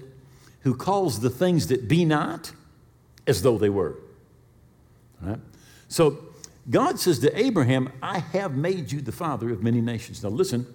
who 0.62 0.76
calls 0.76 1.20
the 1.20 1.30
things 1.30 1.68
that 1.68 1.88
be 1.88 2.06
not 2.06 2.52
as 3.28 3.42
though 3.42 3.58
they 3.58 3.70
were. 3.70 3.98
Right? 5.22 5.40
So 5.88 6.20
God 6.70 7.00
says 7.00 7.20
to 7.20 7.38
Abraham, 7.38 7.92
I 8.02 8.20
have 8.20 8.56
made 8.56 8.92
you 8.92 9.02
the 9.02 9.12
father 9.12 9.52
of 9.52 9.64
many 9.64 9.82
nations. 9.82 10.24
Now 10.24 10.30
listen, 10.30 10.66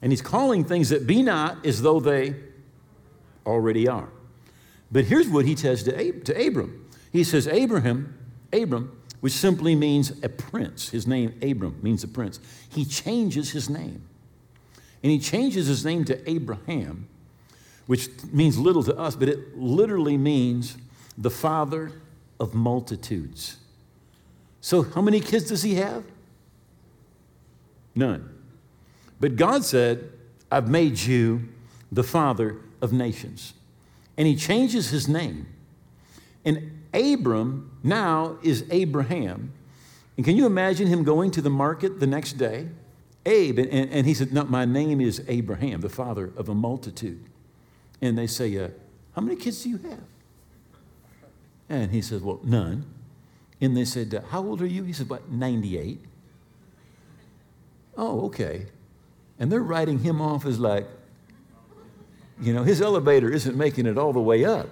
and 0.00 0.12
he's 0.12 0.22
calling 0.22 0.64
things 0.64 0.88
that 0.90 1.06
be 1.06 1.22
not 1.22 1.64
as 1.66 1.82
though 1.82 2.00
they 2.00 2.34
already 3.44 3.88
are. 3.88 4.08
But 4.90 5.04
here's 5.04 5.28
what 5.28 5.44
he 5.44 5.56
says 5.56 5.82
to, 5.84 5.98
Ab- 6.00 6.24
to 6.24 6.46
Abram. 6.46 6.86
He 7.12 7.24
says, 7.24 7.46
Abraham, 7.46 8.16
Abram, 8.52 8.98
which 9.20 9.32
simply 9.32 9.74
means 9.74 10.12
a 10.22 10.28
prince. 10.28 10.90
His 10.90 11.06
name, 11.06 11.38
Abram, 11.42 11.78
means 11.82 12.04
a 12.04 12.08
prince. 12.08 12.40
He 12.70 12.84
changes 12.84 13.50
his 13.50 13.68
name. 13.68 14.02
And 15.02 15.12
he 15.12 15.18
changes 15.18 15.66
his 15.66 15.84
name 15.84 16.04
to 16.06 16.28
Abraham, 16.28 17.08
which 17.86 18.08
means 18.32 18.58
little 18.58 18.82
to 18.82 18.96
us, 18.96 19.14
but 19.16 19.28
it 19.28 19.56
literally 19.56 20.16
means 20.16 20.76
the 21.16 21.30
father 21.30 21.92
of 22.40 22.54
multitudes. 22.54 23.58
So, 24.60 24.82
how 24.82 25.00
many 25.00 25.20
kids 25.20 25.48
does 25.48 25.62
he 25.62 25.76
have? 25.76 26.04
None. 27.94 28.28
But 29.20 29.36
God 29.36 29.64
said, 29.64 30.10
I've 30.50 30.68
made 30.68 30.98
you 30.98 31.48
the 31.90 32.02
father 32.02 32.56
of 32.80 32.92
nations. 32.92 33.54
And 34.16 34.26
he 34.26 34.36
changes 34.36 34.90
his 34.90 35.08
name. 35.08 35.46
And 36.44 36.84
Abram 36.92 37.70
now 37.82 38.38
is 38.42 38.64
Abraham. 38.70 39.52
And 40.16 40.24
can 40.24 40.36
you 40.36 40.46
imagine 40.46 40.88
him 40.88 41.04
going 41.04 41.30
to 41.32 41.42
the 41.42 41.50
market 41.50 42.00
the 42.00 42.06
next 42.06 42.34
day? 42.34 42.68
Abe, 43.28 43.58
and, 43.58 43.90
and 43.90 44.06
he 44.06 44.14
said, 44.14 44.32
No, 44.32 44.44
my 44.44 44.64
name 44.64 45.00
is 45.00 45.22
Abraham, 45.28 45.82
the 45.82 45.88
father 45.88 46.32
of 46.36 46.48
a 46.48 46.54
multitude. 46.54 47.24
And 48.00 48.16
they 48.16 48.26
say, 48.26 48.56
uh, 48.56 48.68
How 49.14 49.20
many 49.20 49.36
kids 49.36 49.62
do 49.62 49.68
you 49.68 49.78
have? 49.78 50.00
And 51.68 51.90
he 51.90 52.00
says, 52.00 52.22
Well, 52.22 52.40
none. 52.42 52.86
And 53.60 53.76
they 53.76 53.84
said, 53.84 54.14
uh, 54.14 54.22
How 54.30 54.42
old 54.42 54.62
are 54.62 54.66
you? 54.66 54.82
He 54.82 54.94
said, 54.94 55.10
What, 55.10 55.30
98? 55.30 56.00
Oh, 57.98 58.26
okay. 58.26 58.66
And 59.38 59.52
they're 59.52 59.60
writing 59.60 59.98
him 59.98 60.22
off 60.22 60.46
as 60.46 60.58
like, 60.58 60.86
you 62.40 62.54
know, 62.54 62.62
his 62.62 62.80
elevator 62.80 63.30
isn't 63.30 63.56
making 63.56 63.86
it 63.86 63.98
all 63.98 64.12
the 64.12 64.20
way 64.20 64.44
up. 64.44 64.68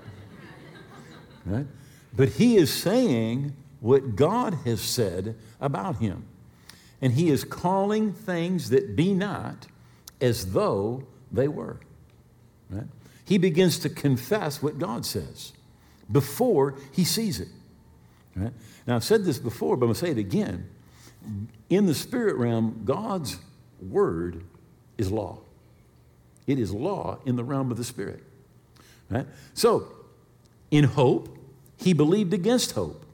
Right? 1.44 1.66
But 2.14 2.30
he 2.30 2.56
is 2.56 2.72
saying 2.72 3.54
what 3.80 4.16
God 4.16 4.54
has 4.64 4.80
said 4.80 5.36
about 5.60 5.96
him. 5.96 6.24
And 7.00 7.12
he 7.12 7.28
is 7.28 7.44
calling 7.44 8.12
things 8.12 8.70
that 8.70 8.96
be 8.96 9.12
not 9.12 9.66
as 10.20 10.52
though 10.52 11.04
they 11.30 11.48
were. 11.48 11.78
Right? 12.70 12.86
He 13.24 13.38
begins 13.38 13.78
to 13.80 13.88
confess 13.88 14.62
what 14.62 14.78
God 14.78 15.04
says 15.04 15.52
before 16.10 16.74
he 16.92 17.04
sees 17.04 17.40
it. 17.40 17.48
Right? 18.34 18.52
Now, 18.86 18.96
I've 18.96 19.04
said 19.04 19.24
this 19.24 19.38
before, 19.38 19.76
but 19.76 19.86
I'm 19.86 19.92
going 19.92 19.94
to 19.94 20.00
say 20.00 20.10
it 20.10 20.18
again. 20.18 20.68
In 21.68 21.86
the 21.86 21.94
spirit 21.94 22.36
realm, 22.36 22.82
God's 22.84 23.38
word 23.80 24.44
is 24.96 25.10
law. 25.10 25.38
It 26.46 26.58
is 26.58 26.72
law 26.72 27.18
in 27.26 27.36
the 27.36 27.44
realm 27.44 27.70
of 27.70 27.76
the 27.76 27.84
spirit. 27.84 28.22
Right? 29.10 29.26
So, 29.54 29.88
in 30.70 30.84
hope, 30.84 31.36
he 31.76 31.92
believed 31.92 32.32
against 32.32 32.72
hope 32.72 33.04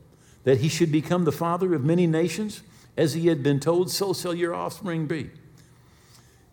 that 0.45 0.59
he 0.59 0.69
should 0.69 0.93
become 0.93 1.25
the 1.25 1.33
father 1.33 1.75
of 1.75 1.85
many 1.85 2.07
nations, 2.07 2.63
as 2.97 3.15
he 3.15 3.29
had 3.29 3.43
been 3.43 3.61
told, 3.61 3.91
so 3.91 4.13
shall 4.13 4.35
your 4.35 4.55
offspring 4.55 5.07
be. 5.07 5.31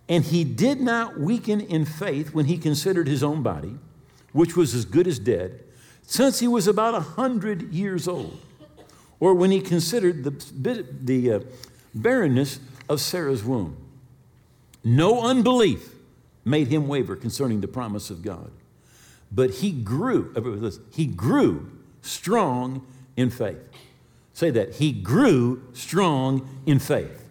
And 0.07 0.23
he 0.23 0.43
did 0.43 0.81
not 0.81 1.19
weaken 1.19 1.61
in 1.61 1.85
faith 1.85 2.33
when 2.33 2.45
he 2.45 2.57
considered 2.57 3.07
his 3.07 3.23
own 3.23 3.43
body, 3.43 3.75
which 4.33 4.55
was 4.55 4.73
as 4.73 4.85
good 4.85 5.07
as 5.07 5.19
dead, 5.19 5.63
since 6.01 6.39
he 6.39 6.47
was 6.47 6.67
about 6.67 6.95
a 6.95 6.99
hundred 6.99 7.71
years 7.73 8.07
old, 8.07 8.39
or 9.19 9.33
when 9.33 9.51
he 9.51 9.61
considered 9.61 10.23
the, 10.23 10.85
the 11.03 11.33
uh, 11.33 11.39
barrenness 11.93 12.59
of 12.87 12.99
Sarah's 13.01 13.43
womb. 13.43 13.77
No 14.83 15.21
unbelief 15.21 15.93
made 16.45 16.67
him 16.67 16.87
waver 16.87 17.15
concerning 17.15 17.61
the 17.61 17.67
promise 17.67 18.09
of 18.09 18.23
God. 18.23 18.51
But 19.31 19.51
he 19.55 19.71
grew, 19.71 20.33
he 20.91 21.05
grew 21.05 21.69
strong 22.01 22.87
in 23.15 23.29
faith. 23.29 23.59
Say 24.39 24.51
that. 24.51 24.75
He 24.75 24.93
grew 24.93 25.63
strong 25.73 26.47
in 26.65 26.79
faith. 26.79 27.27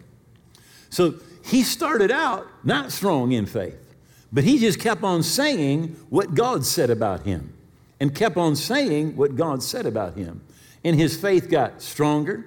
So 0.91 1.15
he 1.43 1.63
started 1.63 2.11
out 2.11 2.45
not 2.63 2.91
strong 2.91 3.31
in 3.31 3.47
faith, 3.47 3.95
but 4.31 4.43
he 4.43 4.59
just 4.59 4.79
kept 4.79 5.03
on 5.03 5.23
saying 5.23 5.97
what 6.11 6.35
God 6.35 6.63
said 6.67 6.91
about 6.91 7.23
him 7.23 7.51
and 7.99 8.13
kept 8.13 8.37
on 8.37 8.55
saying 8.55 9.15
what 9.15 9.35
God 9.35 9.63
said 9.63 9.87
about 9.87 10.17
him. 10.17 10.41
And 10.83 10.95
his 10.95 11.19
faith 11.19 11.49
got 11.49 11.81
stronger 11.81 12.45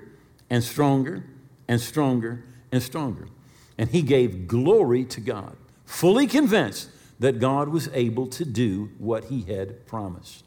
and 0.49 0.63
stronger 0.63 1.25
and 1.67 1.81
stronger 1.81 2.45
and 2.71 2.81
stronger. 2.81 3.27
And 3.77 3.91
he 3.91 4.01
gave 4.01 4.47
glory 4.47 5.05
to 5.07 5.21
God, 5.21 5.57
fully 5.87 6.29
convinced 6.29 6.89
that 7.19 7.41
God 7.41 7.69
was 7.69 7.89
able 7.93 8.29
to 8.29 8.45
do 8.45 8.91
what 8.99 9.25
he 9.25 9.43
had 9.43 9.89
promised. 9.89 10.45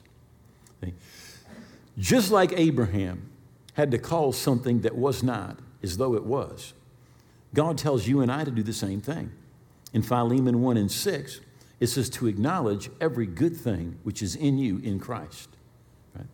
Just 1.97 2.32
like 2.32 2.54
Abraham 2.56 3.32
had 3.76 3.92
to 3.92 3.98
call 3.98 4.32
something 4.32 4.82
that 4.82 4.96
was 4.96 5.24
not 5.24 5.60
as 5.84 5.98
though 5.98 6.16
it 6.16 6.26
was, 6.26 6.74
God 7.54 7.78
tells 7.78 8.08
you 8.08 8.22
and 8.22 8.32
I 8.32 8.44
to 8.44 8.52
do 8.52 8.64
the 8.64 8.74
same 8.74 9.00
thing. 9.00 9.32
In 9.94 10.02
Philemon 10.02 10.62
1 10.62 10.78
and 10.78 10.92
6, 10.92 11.40
it 11.80 11.88
says 11.88 12.10
to 12.12 12.28
acknowledge 12.28 12.90
every 13.00 13.26
good 13.26 13.56
thing 13.56 14.00
which 14.04 14.22
is 14.22 14.36
in 14.36 14.58
you 14.58 14.80
in 14.80 15.00
Christ. 15.00 15.50
Right? 16.16 16.28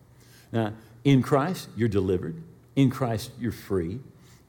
Now, 0.52 0.72
in 1.04 1.22
Christ, 1.22 1.68
you're 1.76 1.88
delivered. 1.88 2.42
In 2.76 2.90
Christ, 2.90 3.30
you're 3.38 3.52
free. 3.52 4.00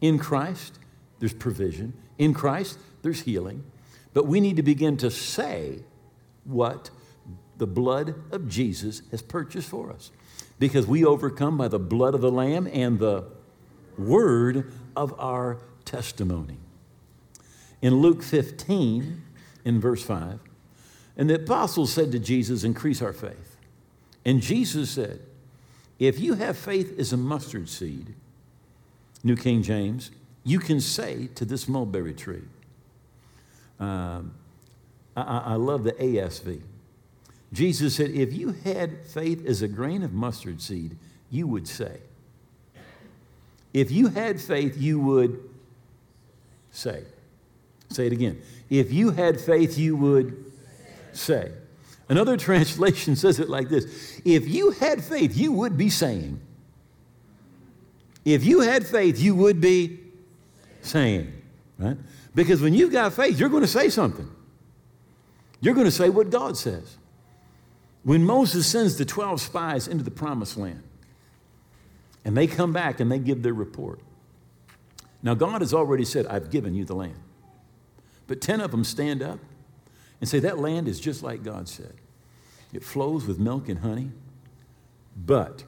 In 0.01 0.17
Christ, 0.19 0.79
there's 1.19 1.33
provision. 1.33 1.93
In 2.17 2.33
Christ, 2.33 2.77
there's 3.01 3.21
healing. 3.21 3.63
But 4.13 4.27
we 4.27 4.39
need 4.39 4.55
to 4.57 4.63
begin 4.63 4.97
to 4.97 5.09
say 5.09 5.79
what 6.43 6.89
the 7.57 7.67
blood 7.67 8.15
of 8.31 8.47
Jesus 8.47 9.01
has 9.11 9.21
purchased 9.21 9.69
for 9.69 9.91
us. 9.91 10.11
Because 10.59 10.87
we 10.87 11.03
overcome 11.03 11.57
by 11.57 11.67
the 11.67 11.79
blood 11.79 12.15
of 12.15 12.21
the 12.21 12.31
Lamb 12.31 12.67
and 12.71 12.99
the 12.99 13.25
word 13.97 14.71
of 14.95 15.13
our 15.19 15.57
testimony. 15.85 16.57
In 17.81 17.95
Luke 17.95 18.23
15, 18.23 19.21
in 19.65 19.79
verse 19.79 20.03
5, 20.03 20.39
and 21.17 21.29
the 21.29 21.35
apostles 21.35 21.91
said 21.93 22.11
to 22.11 22.19
Jesus, 22.19 22.63
Increase 22.63 23.01
our 23.01 23.13
faith. 23.13 23.57
And 24.25 24.41
Jesus 24.41 24.89
said, 24.91 25.19
If 25.99 26.19
you 26.19 26.35
have 26.35 26.57
faith 26.57 26.97
as 26.97 27.13
a 27.13 27.17
mustard 27.17 27.69
seed, 27.69 28.13
New 29.23 29.35
King 29.35 29.61
James, 29.61 30.11
you 30.43 30.59
can 30.59 30.81
say 30.81 31.27
to 31.35 31.45
this 31.45 31.67
mulberry 31.67 32.13
tree. 32.13 32.43
Um, 33.79 34.33
I, 35.15 35.21
I 35.45 35.55
love 35.55 35.83
the 35.83 35.93
ASV. 35.93 36.61
Jesus 37.53 37.95
said, 37.95 38.09
If 38.09 38.33
you 38.33 38.51
had 38.63 39.05
faith 39.05 39.45
as 39.45 39.61
a 39.61 39.67
grain 39.67 40.03
of 40.03 40.11
mustard 40.11 40.61
seed, 40.61 40.97
you 41.29 41.47
would 41.47 41.67
say. 41.67 41.99
If 43.73 43.91
you 43.91 44.07
had 44.07 44.41
faith, 44.41 44.75
you 44.77 44.99
would 44.99 45.39
say. 46.71 47.03
Say 47.89 48.07
it 48.07 48.13
again. 48.13 48.41
If 48.69 48.91
you 48.91 49.11
had 49.11 49.39
faith, 49.39 49.77
you 49.77 49.95
would 49.95 50.51
say. 51.13 51.51
Another 52.09 52.37
translation 52.37 53.15
says 53.15 53.39
it 53.39 53.49
like 53.49 53.69
this 53.69 54.21
If 54.25 54.47
you 54.47 54.71
had 54.71 55.03
faith, 55.03 55.37
you 55.37 55.51
would 55.53 55.77
be 55.77 55.89
saying. 55.89 56.39
If 58.25 58.45
you 58.45 58.61
had 58.61 58.87
faith, 58.87 59.19
you 59.19 59.35
would 59.35 59.61
be 59.61 59.99
saying, 60.81 61.33
right? 61.77 61.97
Because 62.33 62.61
when 62.61 62.73
you've 62.73 62.91
got 62.91 63.13
faith, 63.13 63.39
you're 63.39 63.49
going 63.49 63.63
to 63.63 63.67
say 63.67 63.89
something. 63.89 64.29
You're 65.59 65.75
going 65.75 65.85
to 65.85 65.91
say 65.91 66.09
what 66.09 66.29
God 66.29 66.57
says. 66.57 66.97
When 68.03 68.25
Moses 68.25 68.67
sends 68.67 68.97
the 68.97 69.05
12 69.05 69.41
spies 69.41 69.87
into 69.87 70.03
the 70.03 70.11
promised 70.11 70.57
land, 70.57 70.83
and 72.25 72.37
they 72.37 72.47
come 72.47 72.73
back 72.73 72.99
and 72.99 73.11
they 73.11 73.19
give 73.19 73.43
their 73.43 73.53
report. 73.53 73.99
Now, 75.21 75.33
God 75.33 75.61
has 75.61 75.73
already 75.73 76.05
said, 76.05 76.25
I've 76.27 76.49
given 76.49 76.73
you 76.73 76.85
the 76.85 76.95
land. 76.95 77.19
But 78.27 78.41
10 78.41 78.61
of 78.61 78.71
them 78.71 78.83
stand 78.83 79.21
up 79.21 79.39
and 80.19 80.29
say, 80.29 80.39
That 80.39 80.59
land 80.59 80.87
is 80.87 80.99
just 80.99 81.23
like 81.23 81.43
God 81.43 81.67
said. 81.67 81.93
It 82.71 82.83
flows 82.83 83.25
with 83.25 83.39
milk 83.39 83.69
and 83.69 83.79
honey, 83.79 84.11
but 85.15 85.63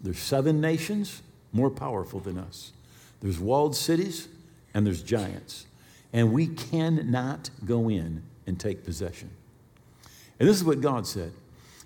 there's 0.00 0.18
seven 0.18 0.60
nations 0.60 1.22
more 1.52 1.70
powerful 1.70 2.20
than 2.20 2.38
us. 2.38 2.72
There's 3.20 3.38
walled 3.38 3.76
cities 3.76 4.28
and 4.74 4.86
there's 4.86 5.02
giants. 5.02 5.66
And 6.12 6.32
we 6.32 6.48
cannot 6.48 7.50
go 7.64 7.88
in 7.88 8.22
and 8.46 8.58
take 8.58 8.84
possession. 8.84 9.30
And 10.40 10.48
this 10.48 10.56
is 10.56 10.64
what 10.64 10.80
God 10.80 11.06
said 11.06 11.32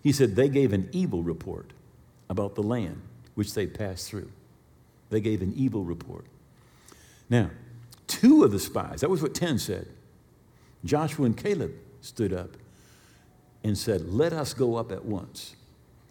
He 0.06 0.12
said, 0.12 0.36
They 0.36 0.48
gave 0.48 0.72
an 0.72 0.88
evil 0.92 1.24
report 1.24 1.72
about 2.30 2.54
the 2.54 2.62
land 2.62 3.02
which 3.34 3.54
they 3.54 3.66
passed 3.66 4.08
through. 4.08 4.30
They 5.10 5.20
gave 5.20 5.42
an 5.42 5.52
evil 5.56 5.82
report. 5.82 6.26
Now, 7.28 7.50
two 8.06 8.44
of 8.44 8.52
the 8.52 8.60
spies, 8.60 9.00
that 9.00 9.10
was 9.10 9.20
what 9.20 9.34
10 9.34 9.58
said. 9.58 9.88
Joshua 10.84 11.26
and 11.26 11.36
Caleb 11.36 11.72
stood 12.02 12.32
up 12.32 12.50
and 13.64 13.76
said, 13.76 14.08
Let 14.08 14.32
us 14.32 14.54
go 14.54 14.76
up 14.76 14.92
at 14.92 15.04
once 15.04 15.56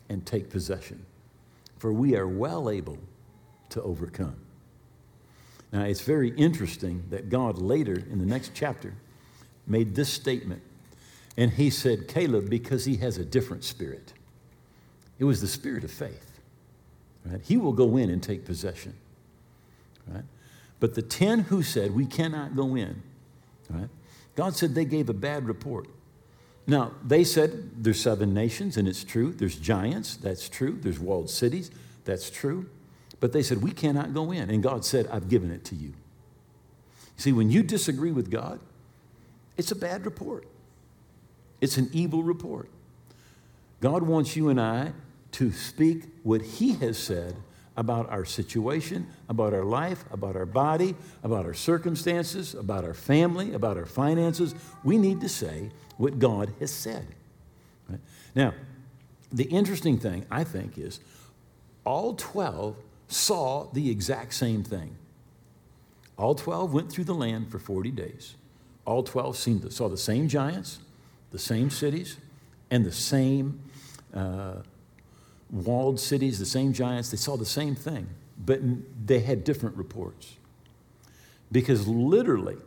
and 0.10 0.26
take 0.26 0.50
possession, 0.50 1.06
for 1.78 1.94
we 1.94 2.18
are 2.18 2.28
well 2.28 2.70
able 2.70 2.98
to 3.70 3.82
overcome. 3.82 4.36
Now, 5.72 5.84
it's 5.84 6.02
very 6.02 6.32
interesting 6.32 7.06
that 7.12 7.30
God 7.30 7.60
later 7.60 7.96
in 8.12 8.20
the 8.20 8.26
next 8.26 8.52
chapter 8.54 8.94
made 9.66 9.96
this 9.96 10.12
statement. 10.12 10.64
And 11.38 11.52
he 11.52 11.70
said, 11.70 12.08
Caleb, 12.08 12.50
because 12.50 12.86
he 12.86 12.98
has 12.98 13.18
a 13.18 13.26
different 13.26 13.64
spirit. 13.64 14.14
It 15.20 15.26
was 15.26 15.42
the 15.42 15.48
spirit 15.48 15.84
of 15.84 15.92
faith. 15.92 16.40
Right? 17.26 17.42
He 17.44 17.58
will 17.58 17.74
go 17.74 17.98
in 17.98 18.10
and 18.10 18.22
take 18.22 18.46
possession. 18.46 18.94
Right? 20.08 20.24
But 20.80 20.96
the 20.96 21.02
10 21.02 21.40
who 21.42 21.64
said, 21.64 21.96
We 21.96 22.06
cannot 22.06 22.56
go 22.56 22.76
in, 22.76 23.02
right? 23.70 23.90
God 24.36 24.56
said 24.56 24.76
they 24.76 24.86
gave 24.86 25.10
a 25.10 25.14
bad 25.14 25.48
report. 25.48 25.88
Now, 26.68 26.92
they 27.04 27.24
said 27.24 27.84
there's 27.84 28.02
seven 28.02 28.34
nations, 28.34 28.76
and 28.78 28.88
it's 28.88 29.04
true. 29.04 29.32
There's 29.32 29.56
giants, 29.56 30.16
that's 30.18 30.50
true. 30.50 30.78
There's 30.82 31.00
walled 31.00 31.30
cities, 31.30 31.72
that's 32.06 32.30
true. 32.30 32.68
But 33.20 33.34
they 33.34 33.44
said, 33.44 33.62
We 33.62 33.72
cannot 33.72 34.14
go 34.14 34.32
in. 34.32 34.50
And 34.50 34.62
God 34.62 34.84
said, 34.84 35.08
I've 35.08 35.30
given 35.30 35.52
it 35.52 35.64
to 35.66 35.76
you. 35.76 35.94
See, 37.18 37.32
when 37.32 37.50
you 37.50 37.64
disagree 37.64 38.12
with 38.12 38.30
God, 38.30 38.60
it's 39.58 39.72
a 39.72 39.76
bad 39.76 40.06
report, 40.06 40.46
it's 41.66 41.78
an 41.78 41.90
evil 41.92 42.22
report. 42.22 42.70
God 43.82 44.04
wants 44.04 44.36
you 44.36 44.50
and 44.50 44.62
I 44.62 44.94
to 45.34 45.52
speak 45.52 46.04
what 46.22 46.42
He 46.42 46.74
has 46.76 46.98
said 46.98 47.36
about 47.76 48.08
our 48.10 48.24
situation, 48.24 49.08
about 49.28 49.52
our 49.52 49.66
life, 49.66 50.06
about 50.12 50.36
our 50.36 50.46
body, 50.46 50.96
about 51.24 51.44
our 51.46 51.56
circumstances, 51.56 52.54
about 52.54 52.86
our 52.86 52.94
family, 52.94 53.54
about 53.54 53.78
our 53.78 53.86
finances. 53.88 54.54
We 54.84 55.00
need 55.00 55.22
to 55.22 55.28
say 55.28 55.72
what 55.98 56.20
God 56.20 56.54
has 56.60 56.72
said. 56.72 57.08
Right? 57.90 58.00
Now, 58.36 58.54
the 59.32 59.46
interesting 59.46 59.98
thing, 59.98 60.26
I 60.30 60.44
think, 60.44 60.78
is 60.78 61.00
all 61.84 62.14
12 62.14 62.78
saw 63.08 63.68
the 63.74 63.90
exact 63.90 64.36
same 64.36 64.64
thing. 64.64 64.96
All 66.16 66.36
12 66.36 66.74
went 66.74 66.92
through 66.92 67.06
the 67.06 67.16
land 67.16 67.52
for 67.52 67.58
40 67.58 67.90
days. 67.90 68.36
All 68.86 69.02
12 69.02 69.36
seen, 69.36 69.70
saw 69.72 69.90
the 69.90 69.98
same 69.98 70.28
giants, 70.28 70.78
the 71.32 71.40
same 71.40 71.70
cities, 71.70 72.18
and 72.72 72.86
the 72.86 72.92
same 72.92 73.60
uh, 74.14 74.56
walled 75.52 76.00
cities, 76.00 76.40
the 76.40 76.46
same 76.46 76.74
giants. 76.74 77.12
They 77.12 77.18
saw 77.18 77.38
the 77.38 77.46
same 77.46 77.76
thing, 77.76 78.08
but 78.44 78.60
they 79.06 79.20
had 79.20 79.44
different 79.44 79.76
reports. 79.78 80.36
Because 81.52 81.88
literally, 81.88 82.58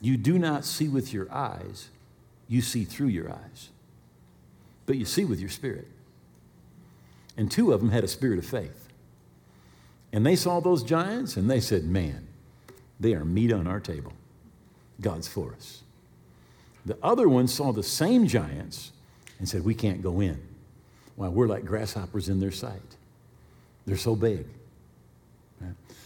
you 0.00 0.16
do 0.16 0.38
not 0.38 0.64
see 0.64 0.88
with 0.88 1.12
your 1.12 1.30
eyes, 1.32 1.88
you 2.48 2.62
see 2.62 2.84
through 2.84 3.08
your 3.08 3.30
eyes. 3.30 3.70
But 4.86 4.96
you 4.96 5.04
see 5.04 5.24
with 5.24 5.40
your 5.40 5.50
spirit. 5.50 5.88
And 7.36 7.50
two 7.50 7.72
of 7.72 7.80
them 7.80 7.90
had 7.90 8.04
a 8.04 8.08
spirit 8.08 8.38
of 8.38 8.46
faith. 8.46 8.88
And 10.12 10.24
they 10.24 10.36
saw 10.36 10.60
those 10.60 10.82
giants 10.82 11.36
and 11.36 11.50
they 11.50 11.60
said, 11.60 11.84
Man, 11.84 12.26
they 12.98 13.12
are 13.14 13.24
meat 13.24 13.52
on 13.52 13.66
our 13.66 13.80
table. 13.80 14.12
God's 15.00 15.28
for 15.28 15.52
us. 15.52 15.82
The 16.88 16.96
other 17.02 17.28
one 17.28 17.48
saw 17.48 17.70
the 17.70 17.82
same 17.82 18.26
giants 18.26 18.92
and 19.38 19.46
said, 19.46 19.62
We 19.62 19.74
can't 19.74 20.02
go 20.02 20.20
in. 20.20 20.40
Why, 21.16 21.28
we're 21.28 21.46
like 21.46 21.66
grasshoppers 21.66 22.30
in 22.30 22.40
their 22.40 22.50
sight. 22.50 22.96
They're 23.84 23.98
so 23.98 24.16
big. 24.16 24.46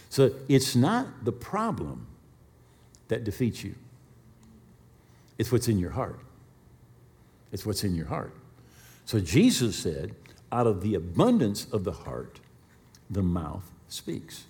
So 0.09 0.31
it's 0.47 0.75
not 0.75 1.07
the 1.23 1.31
problem 1.31 2.05
that 3.07 3.23
defeats 3.23 3.63
you, 3.63 3.75
it's 5.37 5.51
what's 5.51 5.69
in 5.69 5.79
your 5.79 5.91
heart. 5.91 6.19
It's 7.53 7.65
what's 7.65 7.83
in 7.83 7.95
your 7.95 8.07
heart. 8.07 8.33
So 9.05 9.19
Jesus 9.19 9.75
said, 9.77 10.15
out 10.51 10.67
of 10.67 10.81
the 10.81 10.95
abundance 10.95 11.65
of 11.71 11.83
the 11.83 11.91
heart, 11.91 12.39
the 13.09 13.23
mouth 13.23 13.63
speaks. 13.87 14.43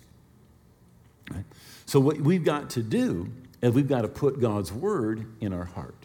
Right? 1.30 1.44
So, 1.86 2.00
what 2.00 2.18
we've 2.18 2.44
got 2.44 2.70
to 2.70 2.82
do 2.82 3.30
is 3.62 3.72
we've 3.72 3.88
got 3.88 4.02
to 4.02 4.08
put 4.08 4.40
God's 4.40 4.72
word 4.72 5.26
in 5.40 5.52
our 5.52 5.64
heart. 5.64 6.03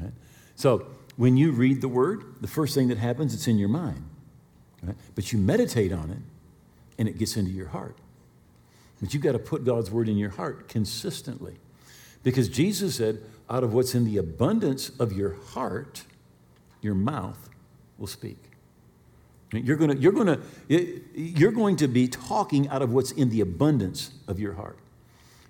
Right? 0.00 0.12
So, 0.54 0.86
when 1.16 1.36
you 1.36 1.52
read 1.52 1.80
the 1.80 1.88
word, 1.88 2.24
the 2.40 2.48
first 2.48 2.74
thing 2.74 2.88
that 2.88 2.98
happens, 2.98 3.34
it's 3.34 3.46
in 3.46 3.58
your 3.58 3.68
mind. 3.68 4.04
Right? 4.82 4.96
But 5.14 5.32
you 5.32 5.38
meditate 5.38 5.92
on 5.92 6.10
it, 6.10 6.18
and 6.98 7.08
it 7.08 7.18
gets 7.18 7.36
into 7.36 7.50
your 7.50 7.68
heart. 7.68 7.96
But 9.00 9.12
you've 9.12 9.22
got 9.22 9.32
to 9.32 9.38
put 9.38 9.64
God's 9.64 9.90
word 9.90 10.08
in 10.08 10.16
your 10.16 10.30
heart 10.30 10.68
consistently. 10.68 11.56
Because 12.22 12.48
Jesus 12.48 12.96
said, 12.96 13.20
out 13.50 13.64
of 13.64 13.74
what's 13.74 13.94
in 13.94 14.04
the 14.04 14.16
abundance 14.16 14.90
of 15.00 15.12
your 15.12 15.34
heart, 15.34 16.04
your 16.80 16.94
mouth 16.94 17.50
will 17.98 18.06
speak. 18.06 18.38
You're 19.52 19.76
to, 19.76 19.96
you're 19.96 20.12
to, 20.12 20.40
you're 21.14 21.52
going 21.52 21.76
to 21.76 21.88
be 21.88 22.08
talking 22.08 22.68
out 22.68 22.80
of 22.80 22.92
what's 22.92 23.10
in 23.10 23.28
the 23.28 23.42
abundance 23.42 24.10
of 24.26 24.40
your 24.40 24.54
heart. 24.54 24.78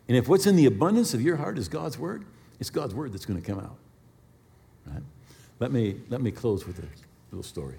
And 0.09 0.17
if 0.17 0.29
what's 0.29 0.47
in 0.47 0.57
the 0.57 0.67
abundance 0.67 1.15
of 1.15 1.23
your 1.23 1.37
heart 1.37 1.57
is 1.57 1.69
God's 1.69 1.97
word, 1.97 2.25
it's 2.59 2.71
God's 2.71 2.95
word 2.95 3.13
that's 3.13 3.25
going 3.25 3.41
to 3.41 3.47
come 3.47 3.61
out. 3.61 3.77
Let 5.63 5.71
me, 5.71 6.01
let 6.09 6.21
me 6.21 6.33
close 6.33 6.67
with 6.67 6.81
a 6.81 6.89
little 7.31 7.45
story. 7.45 7.77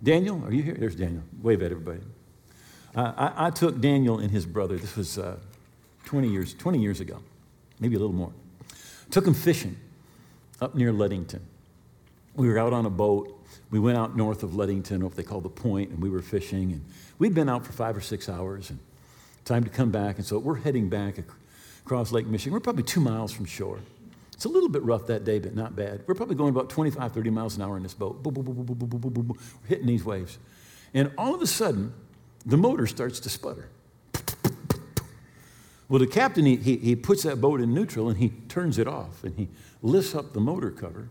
Daniel, 0.00 0.40
are 0.44 0.52
you 0.52 0.62
here? 0.62 0.76
There's 0.78 0.94
Daniel. 0.94 1.24
Wave 1.42 1.60
at 1.62 1.72
everybody. 1.72 1.98
Uh, 2.94 3.12
I, 3.16 3.46
I, 3.48 3.50
took 3.50 3.80
Daniel 3.80 4.20
and 4.20 4.30
his 4.30 4.46
brother, 4.46 4.76
this 4.76 4.94
was 4.94 5.18
uh, 5.18 5.36
20, 6.04 6.28
years, 6.28 6.54
20 6.54 6.78
years 6.78 7.00
ago, 7.00 7.18
maybe 7.80 7.96
a 7.96 7.98
little 7.98 8.14
more. 8.14 8.30
Took 9.10 9.26
him 9.26 9.34
fishing 9.34 9.76
up 10.60 10.76
near 10.76 10.92
Ludington. 10.92 11.44
We 12.36 12.48
were 12.48 12.56
out 12.56 12.72
on 12.72 12.86
a 12.86 12.90
boat 12.90 13.36
we 13.70 13.80
went 13.80 13.98
out 13.98 14.16
north 14.16 14.44
of 14.44 14.54
Ludington, 14.54 15.02
what 15.02 15.16
they 15.16 15.24
call 15.24 15.40
the 15.40 15.48
point, 15.48 15.90
and 15.90 16.00
we 16.00 16.08
were 16.08 16.22
fishing. 16.22 16.70
And 16.72 16.84
we'd 17.18 17.34
been 17.34 17.48
out 17.48 17.66
for 17.66 17.72
five 17.72 17.96
or 17.96 18.00
six 18.00 18.28
hours, 18.28 18.70
and 18.70 18.78
time 19.44 19.64
to 19.64 19.70
come 19.70 19.90
back. 19.90 20.18
And 20.18 20.24
so 20.24 20.38
we're 20.38 20.56
heading 20.56 20.88
back 20.88 21.16
across 21.84 22.12
Lake 22.12 22.26
Michigan. 22.26 22.52
We're 22.52 22.60
probably 22.60 22.84
two 22.84 23.00
miles 23.00 23.32
from 23.32 23.44
shore. 23.44 23.80
It's 24.36 24.44
a 24.44 24.48
little 24.50 24.68
bit 24.68 24.82
rough 24.82 25.06
that 25.06 25.24
day, 25.24 25.38
but 25.38 25.54
not 25.54 25.74
bad. 25.74 26.02
We're 26.06 26.14
probably 26.14 26.36
going 26.36 26.50
about 26.50 26.68
25, 26.68 27.12
30 27.12 27.30
miles 27.30 27.56
an 27.56 27.62
hour 27.62 27.76
in 27.76 27.82
this 27.82 27.94
boat. 27.94 28.22
Boom, 28.22 28.34
boom, 28.34 28.44
boom, 28.44 28.54
boom, 28.54 28.66
boom, 28.66 28.88
boom, 28.88 29.00
boom, 29.00 29.12
boom. 29.12 29.38
We're 29.62 29.68
hitting 29.68 29.86
these 29.86 30.04
waves. 30.04 30.38
And 30.92 31.10
all 31.16 31.34
of 31.34 31.40
a 31.40 31.46
sudden, 31.46 31.94
the 32.44 32.56
motor 32.56 32.86
starts 32.86 33.18
to 33.20 33.30
sputter. 33.30 33.70
Well, 35.88 36.00
the 36.00 36.06
captain, 36.06 36.44
he, 36.44 36.56
he, 36.56 36.76
he 36.76 36.96
puts 36.96 37.22
that 37.22 37.40
boat 37.40 37.60
in 37.60 37.72
neutral 37.72 38.08
and 38.08 38.18
he 38.18 38.30
turns 38.48 38.78
it 38.78 38.88
off 38.88 39.22
and 39.22 39.36
he 39.36 39.48
lifts 39.82 40.14
up 40.14 40.32
the 40.32 40.40
motor 40.40 40.70
cover. 40.70 41.08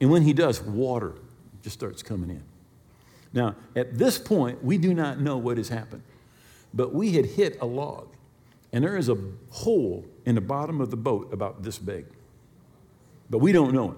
And 0.00 0.10
when 0.10 0.22
he 0.22 0.32
does, 0.32 0.62
water 0.62 1.14
just 1.62 1.78
starts 1.78 2.02
coming 2.02 2.30
in. 2.30 2.42
Now, 3.32 3.54
at 3.76 3.96
this 3.96 4.18
point, 4.18 4.64
we 4.64 4.78
do 4.78 4.92
not 4.94 5.20
know 5.20 5.36
what 5.36 5.56
has 5.56 5.68
happened, 5.68 6.02
but 6.74 6.92
we 6.92 7.12
had 7.12 7.26
hit 7.26 7.58
a 7.60 7.66
log, 7.66 8.08
and 8.72 8.82
there 8.82 8.96
is 8.96 9.08
a 9.08 9.16
hole 9.50 10.04
in 10.24 10.34
the 10.34 10.40
bottom 10.40 10.80
of 10.80 10.90
the 10.90 10.96
boat 10.96 11.32
about 11.32 11.62
this 11.62 11.78
big, 11.78 12.06
but 13.30 13.38
we 13.38 13.52
don't 13.52 13.72
know 13.72 13.92
it. 13.92 13.96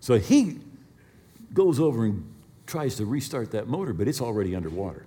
So 0.00 0.18
he 0.18 0.58
goes 1.54 1.78
over 1.78 2.04
and 2.04 2.28
tries 2.66 2.96
to 2.96 3.06
restart 3.06 3.52
that 3.52 3.68
motor, 3.68 3.92
but 3.92 4.08
it's 4.08 4.20
already 4.20 4.54
underwater. 4.56 5.06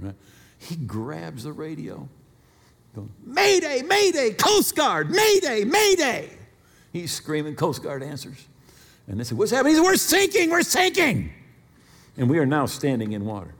Right? 0.00 0.14
He 0.58 0.76
grabs 0.76 1.44
the 1.44 1.52
radio, 1.52 2.08
going, 2.94 3.12
Mayday, 3.22 3.82
Mayday, 3.82 4.30
Coast 4.32 4.74
Guard, 4.74 5.10
Mayday, 5.10 5.64
Mayday. 5.64 6.30
He's 6.92 7.12
screaming, 7.12 7.54
Coast 7.54 7.82
Guard 7.82 8.02
answers. 8.02 8.46
And 9.06 9.20
they 9.20 9.24
said, 9.24 9.36
What's 9.36 9.50
happening? 9.50 9.72
He 9.72 9.76
said, 9.76 9.84
We're 9.84 9.96
sinking, 9.96 10.50
we're 10.50 10.62
sinking. 10.62 11.30
And 12.16 12.30
we 12.30 12.38
are 12.38 12.46
now 12.46 12.66
standing 12.66 13.12
in 13.12 13.26
water. 13.26 13.54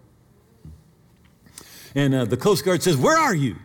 And 1.95 2.15
uh, 2.15 2.25
the 2.25 2.37
Coast 2.37 2.65
Guard 2.65 2.83
says, 2.83 2.97
Where 2.97 3.19
are 3.19 3.35
you? 3.35 3.57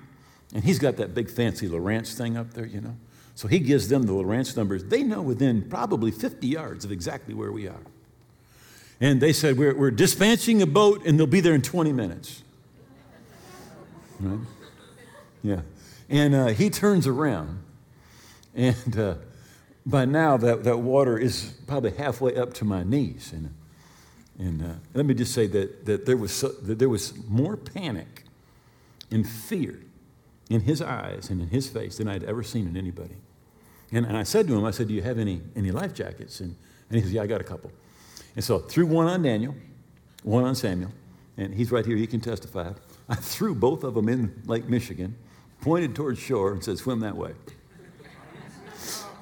And 0.54 0.63
he's 0.63 0.80
got 0.80 0.97
that 0.97 1.13
big 1.13 1.30
fancy 1.30 1.69
Lowrance 1.69 2.15
thing 2.15 2.36
up 2.36 2.54
there, 2.54 2.65
you 2.65 2.82
know. 2.82 2.95
So 3.39 3.47
he 3.47 3.60
gives 3.60 3.88
them 3.88 4.02
the 4.04 4.12
Lowrance 4.12 4.58
numbers. 4.58 4.84
They 4.84 5.02
know 5.02 5.21
within 5.21 5.62
probably 5.62 6.12
50 6.12 6.45
yards 6.45 6.84
of 6.84 6.91
exactly 6.91 7.34
where 7.34 7.54
we 7.54 7.69
are. 7.69 7.80
And 8.99 9.21
they 9.21 9.32
said, 9.32 9.58
We're, 9.58 9.73
we're 9.73 9.91
dispatching 9.91 10.62
a 10.62 10.65
boat 10.65 11.06
and 11.06 11.17
they'll 11.17 11.25
be 11.25 11.39
there 11.39 11.54
in 11.54 11.62
20 11.62 11.93
minutes. 11.93 12.43
Right? 14.20 14.39
Yeah. 15.41 15.61
And 16.09 16.36
uh, 16.36 16.47
he 16.47 16.70
turns 16.70 17.07
around 17.07 17.63
and 18.55 18.99
uh, 18.99 19.16
by 19.86 20.03
now 20.03 20.36
that, 20.36 20.66
that 20.66 20.80
water 20.80 21.18
is 21.18 21.53
probably 21.66 21.91
halfway 21.91 22.36
up 22.36 22.53
to 22.55 22.66
my 22.66 22.84
knees. 22.84 23.32
And, 23.32 23.55
and 24.38 24.61
uh, 24.61 24.76
let 24.93 25.05
me 25.05 25.13
just 25.13 25.34
say 25.34 25.47
that, 25.47 25.86
that, 25.86 26.05
there 26.05 26.18
was 26.18 26.34
so, 26.34 26.49
that 26.49 26.78
there 26.78 26.89
was 26.89 27.13
more 27.30 27.55
panic 27.55 28.26
and 29.09 29.26
fear 29.26 29.80
in 30.49 30.59
his 30.59 30.82
eyes 30.82 31.30
and 31.30 31.41
in 31.41 31.47
his 31.47 31.70
face 31.70 31.99
than 31.99 32.09
I'd 32.09 32.26
ever 32.26 32.43
seen 32.43 32.68
in 32.68 32.76
anybody. 32.76 33.16
And, 33.91 34.05
and 34.05 34.15
I 34.15 34.23
said 34.23 34.47
to 34.47 34.57
him, 34.57 34.65
I 34.65 34.71
said, 34.71 34.87
Do 34.87 34.93
you 34.93 35.01
have 35.01 35.17
any, 35.17 35.41
any 35.55 35.71
life 35.71 35.93
jackets? 35.93 36.39
And, 36.41 36.55
and 36.89 36.97
he 36.97 37.01
says, 37.01 37.13
Yeah, 37.13 37.23
I 37.23 37.27
got 37.27 37.41
a 37.41 37.45
couple. 37.45 37.71
And 38.35 38.43
so 38.43 38.59
I 38.59 38.61
threw 38.67 38.85
one 38.85 39.07
on 39.07 39.21
Daniel, 39.23 39.55
one 40.23 40.43
on 40.43 40.55
Samuel, 40.55 40.91
and 41.37 41.53
he's 41.53 41.71
right 41.71 41.85
here, 41.85 41.97
he 41.97 42.07
can 42.07 42.21
testify. 42.21 42.71
I 43.07 43.15
threw 43.15 43.55
both 43.55 43.83
of 43.83 43.95
them 43.95 44.07
in 44.07 44.41
Lake 44.45 44.67
Michigan, 44.67 45.15
pointed 45.61 45.95
towards 45.95 46.19
shore, 46.19 46.51
and 46.51 46.63
said, 46.63 46.77
Swim 46.77 46.99
that 46.99 47.15
way. 47.15 47.33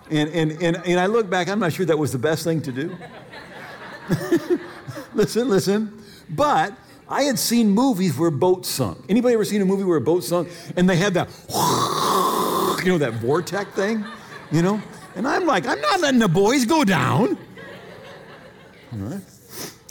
And, 0.09 0.29
and, 0.29 0.51
and, 0.63 0.77
and 0.85 0.99
I 0.99 1.07
look 1.07 1.29
back, 1.29 1.49
I'm 1.49 1.59
not 1.59 1.73
sure 1.73 1.85
that 1.85 1.97
was 1.97 2.11
the 2.11 2.17
best 2.17 2.43
thing 2.43 2.61
to 2.61 2.71
do. 2.71 2.97
listen, 5.13 5.49
listen. 5.49 6.01
But 6.29 6.73
I 7.09 7.23
had 7.23 7.39
seen 7.39 7.69
movies 7.69 8.17
where 8.17 8.31
boats 8.31 8.69
sunk. 8.69 8.99
Anybody 9.09 9.33
ever 9.33 9.45
seen 9.45 9.61
a 9.61 9.65
movie 9.65 9.83
where 9.83 9.97
a 9.97 10.01
boat 10.01 10.23
sunk 10.23 10.49
and 10.75 10.89
they 10.89 10.95
had 10.95 11.13
that, 11.15 11.29
you 12.85 12.91
know, 12.91 12.97
that 12.97 13.13
vortex 13.15 13.71
thing, 13.71 14.05
you 14.51 14.61
know? 14.61 14.81
And 15.15 15.27
I'm 15.27 15.45
like, 15.45 15.65
I'm 15.65 15.81
not 15.81 15.99
letting 15.99 16.19
the 16.19 16.27
boys 16.27 16.65
go 16.65 16.83
down. 16.83 17.37
All 18.93 18.99
right. 18.99 19.21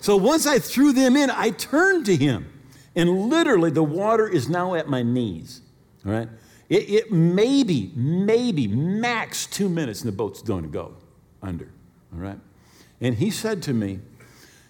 So 0.01 0.17
once 0.17 0.47
I 0.47 0.59
threw 0.59 0.93
them 0.93 1.17
in, 1.17 1.31
I 1.31 1.51
turned 1.51 2.07
to 2.07 2.17
him. 2.17 2.53
And 2.95 3.29
literally, 3.29 3.71
the 3.71 3.83
water 3.83 4.29
is 4.29 4.49
now 4.49 4.75
at 4.75 4.89
my 4.89 5.03
knees. 5.03 5.61
All 6.07 6.13
right? 6.13 6.29
It, 6.69 6.89
it 6.89 7.13
maybe, 7.13 7.93
maybe 7.95 8.67
max 8.67 9.47
two 9.47 9.69
minutes, 9.69 10.03
and 10.03 10.13
the 10.13 10.17
boat's 10.17 10.43
going 10.43 10.63
to 10.63 10.69
go 10.69 10.95
under. 11.43 11.71
All 12.15 12.21
right? 12.21 12.39
And 13.01 13.17
he 13.17 13.31
said 13.31 13.63
to 13.65 13.75
me, 13.75 14.01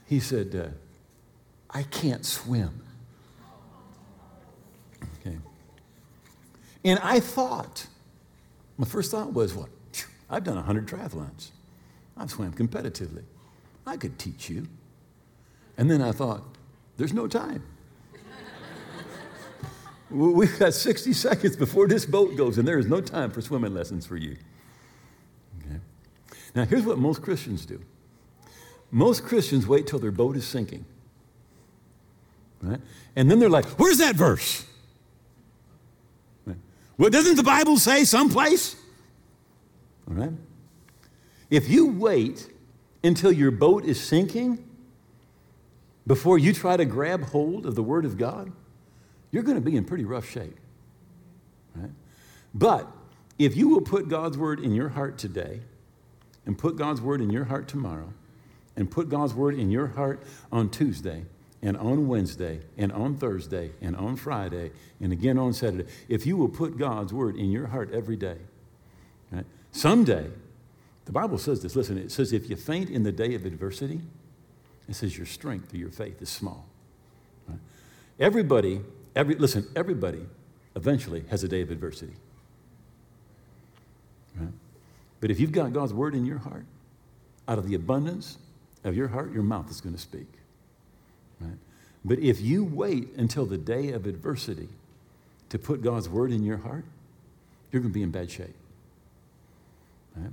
he 0.07 0.21
said, 0.21 0.55
uh, 0.55 0.69
I 1.71 1.83
can't 1.85 2.25
swim. 2.25 2.83
Okay. 5.21 5.37
And 6.85 6.99
I 7.01 7.21
thought, 7.21 7.87
my 8.79 8.87
first 8.87 9.11
thought 9.11 9.33
was, 9.33 9.55
what? 9.55 9.69
I've 10.29 10.45
done 10.45 10.57
100 10.57 10.87
triathlons. 10.87 11.51
I've 12.17 12.31
swam 12.31 12.53
competitively. 12.53 13.25
I 13.87 13.97
could 13.97 14.19
teach 14.19 14.49
you. 14.49 14.67
And 15.79 15.91
then 15.91 16.03
I 16.03 16.13
thought, 16.13 16.43
there's 16.97 17.13
no 17.13 17.29
time. 17.29 17.63
We've 20.11 20.59
got 20.59 20.75
60 20.75 21.13
seconds 21.13 21.57
before 21.57 21.87
this 21.87 22.07
boat 22.07 22.37
goes, 22.37 22.59
and 22.59 22.67
there 22.67 22.79
is 22.79 22.87
no 22.87 23.01
time 23.01 23.31
for 23.31 23.41
swimming 23.41 23.75
lessons 23.75 24.07
for 24.07 24.17
you. 24.17 24.37
Okay. 25.61 25.79
Now, 26.55 26.65
here's 26.65 26.85
what 26.85 26.99
most 26.99 27.23
Christians 27.23 27.67
do 27.67 27.81
most 28.91 29.25
Christians 29.25 29.67
wait 29.67 29.87
till 29.87 29.99
their 29.99 30.13
boat 30.13 30.37
is 30.37 30.47
sinking. 30.47 30.85
Right? 32.63 32.81
And 33.15 33.31
then 33.31 33.39
they're 33.39 33.51
like, 33.51 33.67
where's 33.79 33.99
that 33.99 34.17
verse? 34.17 34.65
Right? 36.47 36.57
Well, 36.97 37.11
doesn't 37.11 37.37
the 37.37 37.43
Bible 37.43 37.77
say 37.77 38.05
someplace? 38.05 38.77
All 40.09 40.15
right? 40.15 40.33
If 41.51 41.69
you 41.69 41.93
wait 41.93 42.49
until 43.03 43.33
your 43.33 43.51
boat 43.51 43.85
is 43.85 44.01
sinking 44.01 44.69
before 46.07 46.39
you 46.39 46.53
try 46.53 46.77
to 46.77 46.85
grab 46.85 47.25
hold 47.25 47.67
of 47.67 47.75
the 47.75 47.83
Word 47.83 48.05
of 48.05 48.17
God, 48.17 48.53
you're 49.31 49.43
going 49.43 49.57
to 49.57 49.61
be 49.61 49.77
in 49.77 49.85
pretty 49.85 50.05
rough 50.05 50.29
shape. 50.29 50.57
Right? 51.75 51.91
But 52.55 52.89
if 53.39 53.57
you 53.57 53.69
will 53.69 53.81
put 53.81 54.09
God's 54.09 54.39
Word 54.39 54.61
in 54.61 54.73
your 54.73 54.91
heart 54.91 55.19
today, 55.19 55.61
and 56.47 56.57
put 56.57 56.77
God's 56.77 57.01
Word 57.01 57.21
in 57.21 57.31
your 57.31 57.45
heart 57.45 57.67
tomorrow, 57.67 58.13
and 58.77 58.91
put 58.91 59.09
God's 59.09 59.35
Word 59.35 59.59
in 59.59 59.71
your 59.71 59.89
heart 59.89 60.23
on 60.53 60.71
Tuesday, 60.71 61.25
and 61.61 61.77
on 61.77 62.07
Wednesday, 62.07 62.61
and 62.79 62.93
on 62.93 63.17
Thursday, 63.17 63.73
and 63.81 63.97
on 63.97 64.15
Friday, 64.15 64.71
and 65.01 65.13
again 65.13 65.39
on 65.39 65.53
Saturday, 65.53 65.91
if 66.09 66.25
you 66.25 66.37
will 66.37 66.49
put 66.49 66.79
God's 66.79 67.13
Word 67.13 67.37
in 67.37 67.51
your 67.51 67.67
heart 67.67 67.91
every 67.93 68.17
day? 68.17 68.39
Someday, 69.77 70.29
the 71.05 71.13
Bible 71.13 71.39
says 71.39 71.63
this 71.63 71.77
listen, 71.77 71.99
it 71.99 72.11
says, 72.11 72.33
if 72.33 72.51
you 72.51 72.57
faint 72.57 72.91
in 72.91 73.03
the 73.03 73.13
day 73.13 73.35
of 73.35 73.45
adversity, 73.45 74.01
it 74.89 74.95
says 74.95 75.17
your 75.17 75.27
strength 75.27 75.73
or 75.73 75.77
your 75.77 75.91
faith 75.91 76.21
is 76.21 76.29
small. 76.29 76.67
Right? 77.49 77.59
Everybody, 78.19 78.81
every, 79.15 79.35
listen, 79.37 79.67
everybody 79.75 80.27
eventually 80.75 81.25
has 81.31 81.43
a 81.45 81.49
day 81.49 81.63
of 81.63 81.71
adversity. 81.71 82.15
Right? 84.37 84.53
But 85.21 85.31
if 85.31 85.41
you've 85.41 85.53
got 85.53 85.73
God's 85.73 85.95
word 85.95 86.15
in 86.15 86.27
your 86.27 86.39
heart, 86.39 86.65
out 87.49 87.59
of 87.59 87.69
the 87.69 87.75
abundance 87.75 88.39
of 88.85 88.97
your 88.97 89.09
heart, 89.09 89.33
your 89.33 89.43
mouth 89.43 89.71
is 89.71 89.81
going 89.81 89.95
to 89.95 90.01
speak. 90.01 90.27
Right? 91.41 91.59
But 92.05 92.19
if 92.19 92.41
you 92.41 92.65
wait 92.65 93.15
until 93.17 93.47
the 93.47 93.59
day 93.59 93.91
of 93.91 94.07
adversity 94.07 94.69
to 95.49 95.59
put 95.59 95.83
God's 95.83 96.09
word 96.09 96.33
in 96.33 96.45
your 96.45 96.59
heart, 96.59 96.85
you're 97.71 97.81
going 97.81 97.93
to 97.93 97.95
be 97.95 98.03
in 98.03 98.11
bad 98.11 98.31
shape. 98.31 98.55
Right? 100.17 100.33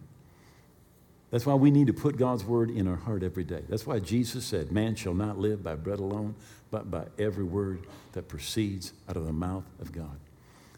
That's 1.31 1.45
why 1.45 1.55
we 1.55 1.71
need 1.71 1.87
to 1.87 1.93
put 1.93 2.17
God's 2.17 2.43
word 2.43 2.69
in 2.69 2.87
our 2.87 2.95
heart 2.95 3.23
every 3.23 3.43
day. 3.43 3.63
That's 3.67 3.87
why 3.87 3.99
Jesus 3.99 4.45
said, 4.45 4.71
Man 4.71 4.95
shall 4.95 5.15
not 5.15 5.39
live 5.39 5.63
by 5.63 5.75
bread 5.75 5.99
alone, 5.99 6.35
but 6.69 6.91
by 6.91 7.05
every 7.17 7.43
word 7.43 7.87
that 8.11 8.27
proceeds 8.27 8.93
out 9.09 9.17
of 9.17 9.25
the 9.25 9.33
mouth 9.33 9.65
of 9.79 9.91
God. 9.91 10.19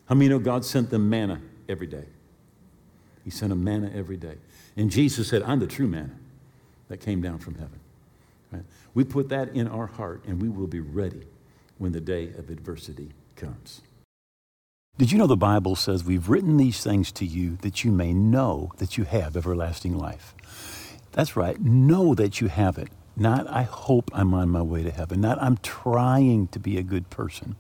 How 0.06 0.16
many 0.16 0.30
know 0.30 0.40
God 0.40 0.64
sent 0.64 0.90
them 0.90 1.10
manna 1.10 1.42
every 1.68 1.88
day? 1.88 2.06
He 3.26 3.32
sent 3.32 3.50
them 3.50 3.64
manna 3.64 3.92
every 3.94 4.18
day. 4.18 4.36
And 4.78 4.90
Jesus 4.90 5.28
said, 5.28 5.42
I'm 5.44 5.60
the 5.60 5.68
true 5.68 5.88
manna 5.88 6.16
that 6.88 6.98
came 6.98 7.22
down 7.22 7.40
from 7.40 7.56
heaven. 7.56 7.80
Right? 8.52 8.64
We 8.94 9.04
put 9.04 9.30
that 9.30 9.50
in 9.50 9.68
our 9.68 9.88
heart, 9.88 10.24
and 10.26 10.42
we 10.42 10.48
will 10.48 10.68
be 10.68 10.80
ready 10.80 11.24
when 11.80 11.92
the 11.92 12.00
day 12.00 12.30
of 12.38 12.50
adversity 12.50 13.10
comes. 13.36 13.82
Did 14.98 15.12
you 15.12 15.18
know 15.18 15.28
the 15.28 15.36
Bible 15.36 15.76
says, 15.76 16.06
We've 16.06 16.30
written 16.30 16.56
these 16.56 16.82
things 16.82 17.12
to 17.14 17.26
you 17.26 17.58
that 17.58 17.84
you 17.84 17.92
may 17.92 18.14
know 18.14 18.72
that 18.78 18.98
you 18.98 19.04
have 19.04 19.36
everlasting 19.36 19.98
life? 19.98 20.34
That's 21.12 21.36
right. 21.36 21.60
Know 21.60 22.16
that 22.16 22.40
you 22.40 22.48
have 22.48 22.78
it. 22.78 22.88
Not, 23.18 23.50
I 23.50 23.64
hope 23.64 24.10
I'm 24.14 24.34
on 24.34 24.50
my 24.50 24.62
way 24.62 24.84
to 24.84 24.92
heaven. 24.92 25.20
Not, 25.20 25.42
I'm 25.42 25.58
trying 25.58 26.48
to 26.48 26.60
be 26.60 26.78
a 26.78 26.84
good 26.84 27.10
person. 27.10 27.58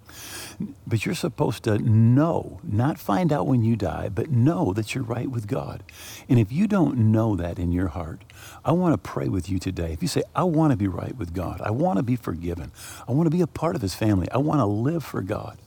But 0.88 1.05
you're 1.05 1.15
supposed 1.15 1.63
to 1.63 1.77
know, 1.77 2.59
not 2.63 2.99
find 2.99 3.33
out 3.33 3.47
when 3.47 3.63
you 3.63 3.75
die, 3.75 4.07
but 4.07 4.29
know 4.29 4.71
that 4.71 4.95
you're 4.95 5.03
right 5.03 5.29
with 5.29 5.47
God. 5.47 5.83
And 6.29 6.39
if 6.39 6.53
you 6.53 6.67
don't 6.67 7.11
know 7.11 7.36
that 7.36 7.59
in 7.59 7.73
your 7.73 7.88
heart, 7.89 8.21
I 8.63 8.71
want 8.71 8.93
to 8.93 8.97
pray 8.97 9.27
with 9.27 9.49
you 9.49 9.59
today. 9.59 9.91
If 9.91 10.01
you 10.01 10.07
say, 10.07 10.23
I 10.36 10.43
want 10.43 10.71
to 10.71 10.77
be 10.77 10.88
right 10.88 11.15
with 11.17 11.33
God, 11.33 11.59
I 11.61 11.71
want 11.71 11.97
to 11.97 12.03
be 12.03 12.15
forgiven, 12.15 12.71
I 13.07 13.11
want 13.11 13.27
to 13.27 13.36
be 13.36 13.41
a 13.41 13.47
part 13.47 13.75
of 13.75 13.81
His 13.81 13.95
family, 13.95 14.29
I 14.31 14.38
want 14.38 14.59
to 14.59 14.65
live 14.65 15.03
for 15.03 15.21
God. 15.21 15.57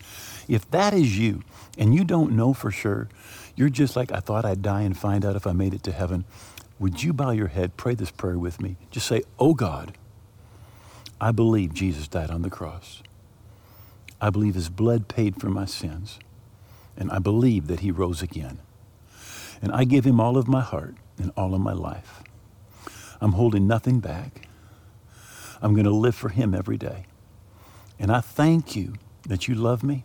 If 0.48 0.70
that 0.70 0.94
is 0.94 1.18
you 1.18 1.42
and 1.76 1.94
you 1.94 2.04
don't 2.04 2.32
know 2.32 2.52
for 2.54 2.70
sure, 2.70 3.08
you're 3.54 3.68
just 3.68 3.96
like, 3.96 4.10
I 4.10 4.20
thought 4.20 4.44
I'd 4.44 4.62
die 4.62 4.82
and 4.82 4.96
find 4.96 5.24
out 5.24 5.36
if 5.36 5.46
I 5.46 5.52
made 5.52 5.74
it 5.74 5.82
to 5.84 5.92
heaven. 5.92 6.24
Would 6.78 7.02
you 7.02 7.12
bow 7.12 7.30
your 7.30 7.48
head, 7.48 7.76
pray 7.76 7.94
this 7.94 8.10
prayer 8.10 8.38
with 8.38 8.60
me? 8.60 8.76
Just 8.90 9.06
say, 9.06 9.22
Oh 9.38 9.54
God, 9.54 9.96
I 11.20 11.32
believe 11.32 11.74
Jesus 11.74 12.08
died 12.08 12.30
on 12.30 12.42
the 12.42 12.50
cross. 12.50 13.02
I 14.20 14.30
believe 14.30 14.54
his 14.54 14.68
blood 14.68 15.08
paid 15.08 15.40
for 15.40 15.48
my 15.48 15.64
sins. 15.64 16.18
And 16.96 17.10
I 17.10 17.18
believe 17.18 17.66
that 17.68 17.80
he 17.80 17.90
rose 17.90 18.22
again. 18.22 18.58
And 19.62 19.72
I 19.72 19.84
give 19.84 20.04
him 20.04 20.20
all 20.20 20.36
of 20.36 20.48
my 20.48 20.60
heart 20.60 20.96
and 21.18 21.32
all 21.36 21.54
of 21.54 21.60
my 21.60 21.72
life. 21.72 22.22
I'm 23.20 23.32
holding 23.32 23.66
nothing 23.66 24.00
back. 24.00 24.48
I'm 25.60 25.74
going 25.74 25.84
to 25.84 25.90
live 25.90 26.14
for 26.14 26.28
him 26.28 26.54
every 26.54 26.76
day. 26.76 27.06
And 27.98 28.12
I 28.12 28.20
thank 28.20 28.76
you 28.76 28.94
that 29.26 29.48
you 29.48 29.54
love 29.54 29.82
me, 29.82 30.04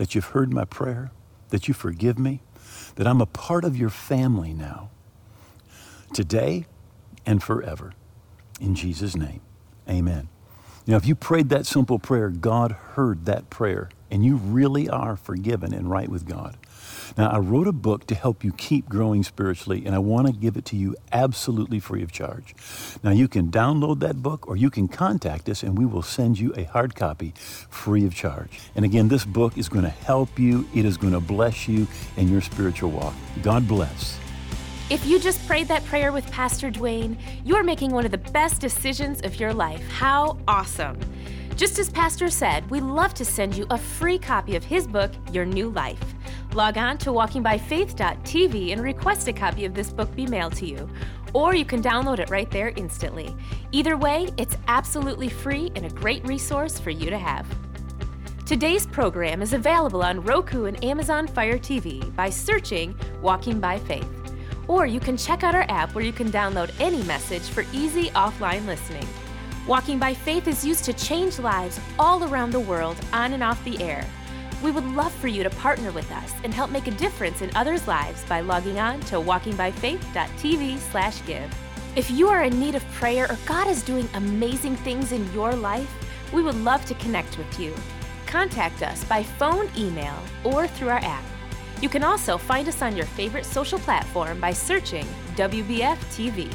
that 0.00 0.14
you've 0.14 0.28
heard 0.28 0.50
my 0.50 0.64
prayer, 0.64 1.10
that 1.50 1.68
you 1.68 1.74
forgive 1.74 2.18
me, 2.18 2.40
that 2.94 3.06
I'm 3.06 3.20
a 3.20 3.26
part 3.26 3.66
of 3.66 3.76
your 3.76 3.90
family 3.90 4.54
now 4.54 4.88
today 6.14 6.64
and 7.26 7.42
forever. 7.42 7.92
In 8.62 8.74
Jesus' 8.74 9.14
name, 9.14 9.42
amen. 9.86 10.30
Now, 10.86 10.96
if 10.96 11.06
you 11.06 11.14
prayed 11.14 11.50
that 11.50 11.66
simple 11.66 11.98
prayer, 11.98 12.30
God 12.30 12.72
heard 12.72 13.26
that 13.26 13.50
prayer, 13.50 13.90
and 14.10 14.24
you 14.24 14.36
really 14.36 14.88
are 14.88 15.18
forgiven 15.18 15.74
and 15.74 15.90
right 15.90 16.08
with 16.08 16.24
God. 16.26 16.56
Now, 17.16 17.30
I 17.30 17.38
wrote 17.38 17.66
a 17.66 17.72
book 17.72 18.06
to 18.06 18.14
help 18.14 18.44
you 18.44 18.52
keep 18.52 18.88
growing 18.88 19.22
spiritually, 19.22 19.84
and 19.86 19.94
I 19.94 19.98
want 19.98 20.26
to 20.26 20.32
give 20.32 20.56
it 20.56 20.64
to 20.66 20.76
you 20.76 20.96
absolutely 21.12 21.80
free 21.80 22.02
of 22.02 22.12
charge. 22.12 22.54
Now, 23.02 23.10
you 23.10 23.28
can 23.28 23.50
download 23.50 24.00
that 24.00 24.22
book 24.22 24.46
or 24.48 24.56
you 24.56 24.70
can 24.70 24.88
contact 24.88 25.48
us, 25.48 25.62
and 25.62 25.78
we 25.78 25.86
will 25.86 26.02
send 26.02 26.38
you 26.38 26.52
a 26.56 26.64
hard 26.64 26.94
copy 26.94 27.34
free 27.70 28.06
of 28.06 28.14
charge. 28.14 28.60
And 28.74 28.84
again, 28.84 29.08
this 29.08 29.24
book 29.24 29.58
is 29.58 29.68
going 29.68 29.84
to 29.84 29.90
help 29.90 30.38
you, 30.38 30.68
it 30.74 30.84
is 30.84 30.96
going 30.96 31.12
to 31.12 31.20
bless 31.20 31.68
you 31.68 31.86
in 32.16 32.28
your 32.28 32.40
spiritual 32.40 32.90
walk. 32.90 33.14
God 33.42 33.66
bless. 33.66 34.18
If 34.90 35.06
you 35.06 35.20
just 35.20 35.46
prayed 35.46 35.68
that 35.68 35.84
prayer 35.84 36.10
with 36.10 36.28
Pastor 36.32 36.68
Duane, 36.68 37.16
you 37.44 37.54
are 37.54 37.62
making 37.62 37.92
one 37.92 38.04
of 38.04 38.10
the 38.10 38.18
best 38.18 38.60
decisions 38.60 39.20
of 39.20 39.38
your 39.38 39.54
life. 39.54 39.88
How 39.88 40.36
awesome! 40.48 40.98
Just 41.54 41.78
as 41.78 41.90
Pastor 41.90 42.30
said, 42.30 42.68
we 42.70 42.80
love 42.80 43.14
to 43.14 43.24
send 43.24 43.54
you 43.54 43.66
a 43.70 43.78
free 43.78 44.18
copy 44.18 44.56
of 44.56 44.64
his 44.64 44.86
book, 44.86 45.12
Your 45.30 45.44
New 45.44 45.68
Life. 45.68 46.02
Log 46.54 46.78
on 46.78 46.98
to 46.98 47.10
walkingbyfaith.tv 47.10 48.72
and 48.72 48.82
request 48.82 49.28
a 49.28 49.32
copy 49.32 49.64
of 49.64 49.72
this 49.72 49.90
book 49.90 50.12
be 50.16 50.26
mailed 50.26 50.56
to 50.56 50.66
you. 50.66 50.88
Or 51.32 51.54
you 51.54 51.64
can 51.64 51.80
download 51.80 52.18
it 52.18 52.28
right 52.28 52.50
there 52.50 52.72
instantly. 52.74 53.34
Either 53.70 53.96
way, 53.96 54.28
it's 54.36 54.56
absolutely 54.66 55.28
free 55.28 55.70
and 55.76 55.86
a 55.86 55.90
great 55.90 56.26
resource 56.26 56.80
for 56.80 56.90
you 56.90 57.08
to 57.08 57.18
have. 57.18 57.46
Today's 58.46 58.84
program 58.84 59.42
is 59.42 59.52
available 59.52 60.02
on 60.02 60.24
Roku 60.24 60.64
and 60.64 60.82
Amazon 60.82 61.28
Fire 61.28 61.56
TV 61.56 62.14
by 62.16 62.28
searching 62.30 62.96
Walking 63.22 63.60
by 63.60 63.78
Faith. 63.78 64.08
Or 64.66 64.86
you 64.86 64.98
can 64.98 65.16
check 65.16 65.44
out 65.44 65.54
our 65.54 65.66
app 65.68 65.94
where 65.94 66.04
you 66.04 66.12
can 66.12 66.32
download 66.32 66.72
any 66.80 67.02
message 67.04 67.42
for 67.42 67.64
easy 67.72 68.10
offline 68.10 68.66
listening. 68.66 69.06
Walking 69.68 70.00
by 70.00 70.14
Faith 70.14 70.48
is 70.48 70.64
used 70.64 70.84
to 70.86 70.92
change 70.94 71.38
lives 71.38 71.78
all 71.96 72.24
around 72.24 72.50
the 72.50 72.58
world 72.58 72.96
on 73.12 73.34
and 73.34 73.42
off 73.44 73.62
the 73.62 73.80
air. 73.80 74.04
We 74.62 74.70
would 74.70 74.84
love 74.84 75.12
for 75.12 75.28
you 75.28 75.42
to 75.42 75.50
partner 75.50 75.90
with 75.90 76.10
us 76.12 76.32
and 76.44 76.52
help 76.52 76.70
make 76.70 76.86
a 76.86 76.92
difference 76.92 77.40
in 77.42 77.50
others' 77.54 77.88
lives 77.88 78.24
by 78.24 78.40
logging 78.40 78.78
on 78.78 79.00
to 79.00 79.16
walkingbyfaith.tv/give. 79.16 81.54
If 81.96 82.10
you 82.10 82.28
are 82.28 82.44
in 82.44 82.60
need 82.60 82.74
of 82.74 82.84
prayer 82.92 83.30
or 83.30 83.38
God 83.46 83.66
is 83.66 83.82
doing 83.82 84.06
amazing 84.14 84.76
things 84.76 85.12
in 85.12 85.32
your 85.32 85.54
life, 85.54 85.90
we 86.32 86.42
would 86.42 86.56
love 86.56 86.84
to 86.86 86.94
connect 86.94 87.38
with 87.38 87.58
you. 87.58 87.74
Contact 88.26 88.82
us 88.82 89.02
by 89.04 89.22
phone, 89.24 89.70
email, 89.76 90.14
or 90.44 90.68
through 90.68 90.90
our 90.90 91.02
app. 91.02 91.24
You 91.80 91.88
can 91.88 92.04
also 92.04 92.38
find 92.38 92.68
us 92.68 92.82
on 92.82 92.96
your 92.96 93.06
favorite 93.06 93.46
social 93.46 93.78
platform 93.78 94.38
by 94.38 94.52
searching 94.52 95.06
WBF 95.34 95.98
TV. 96.14 96.52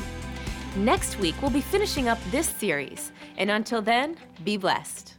Next 0.78 1.18
week, 1.20 1.36
we'll 1.42 1.52
be 1.52 1.62
finishing 1.62 2.08
up 2.08 2.20
this 2.32 2.48
series. 2.48 3.12
And 3.38 3.52
until 3.52 3.82
then, 3.82 4.16
be 4.44 4.56
blessed. 4.56 5.15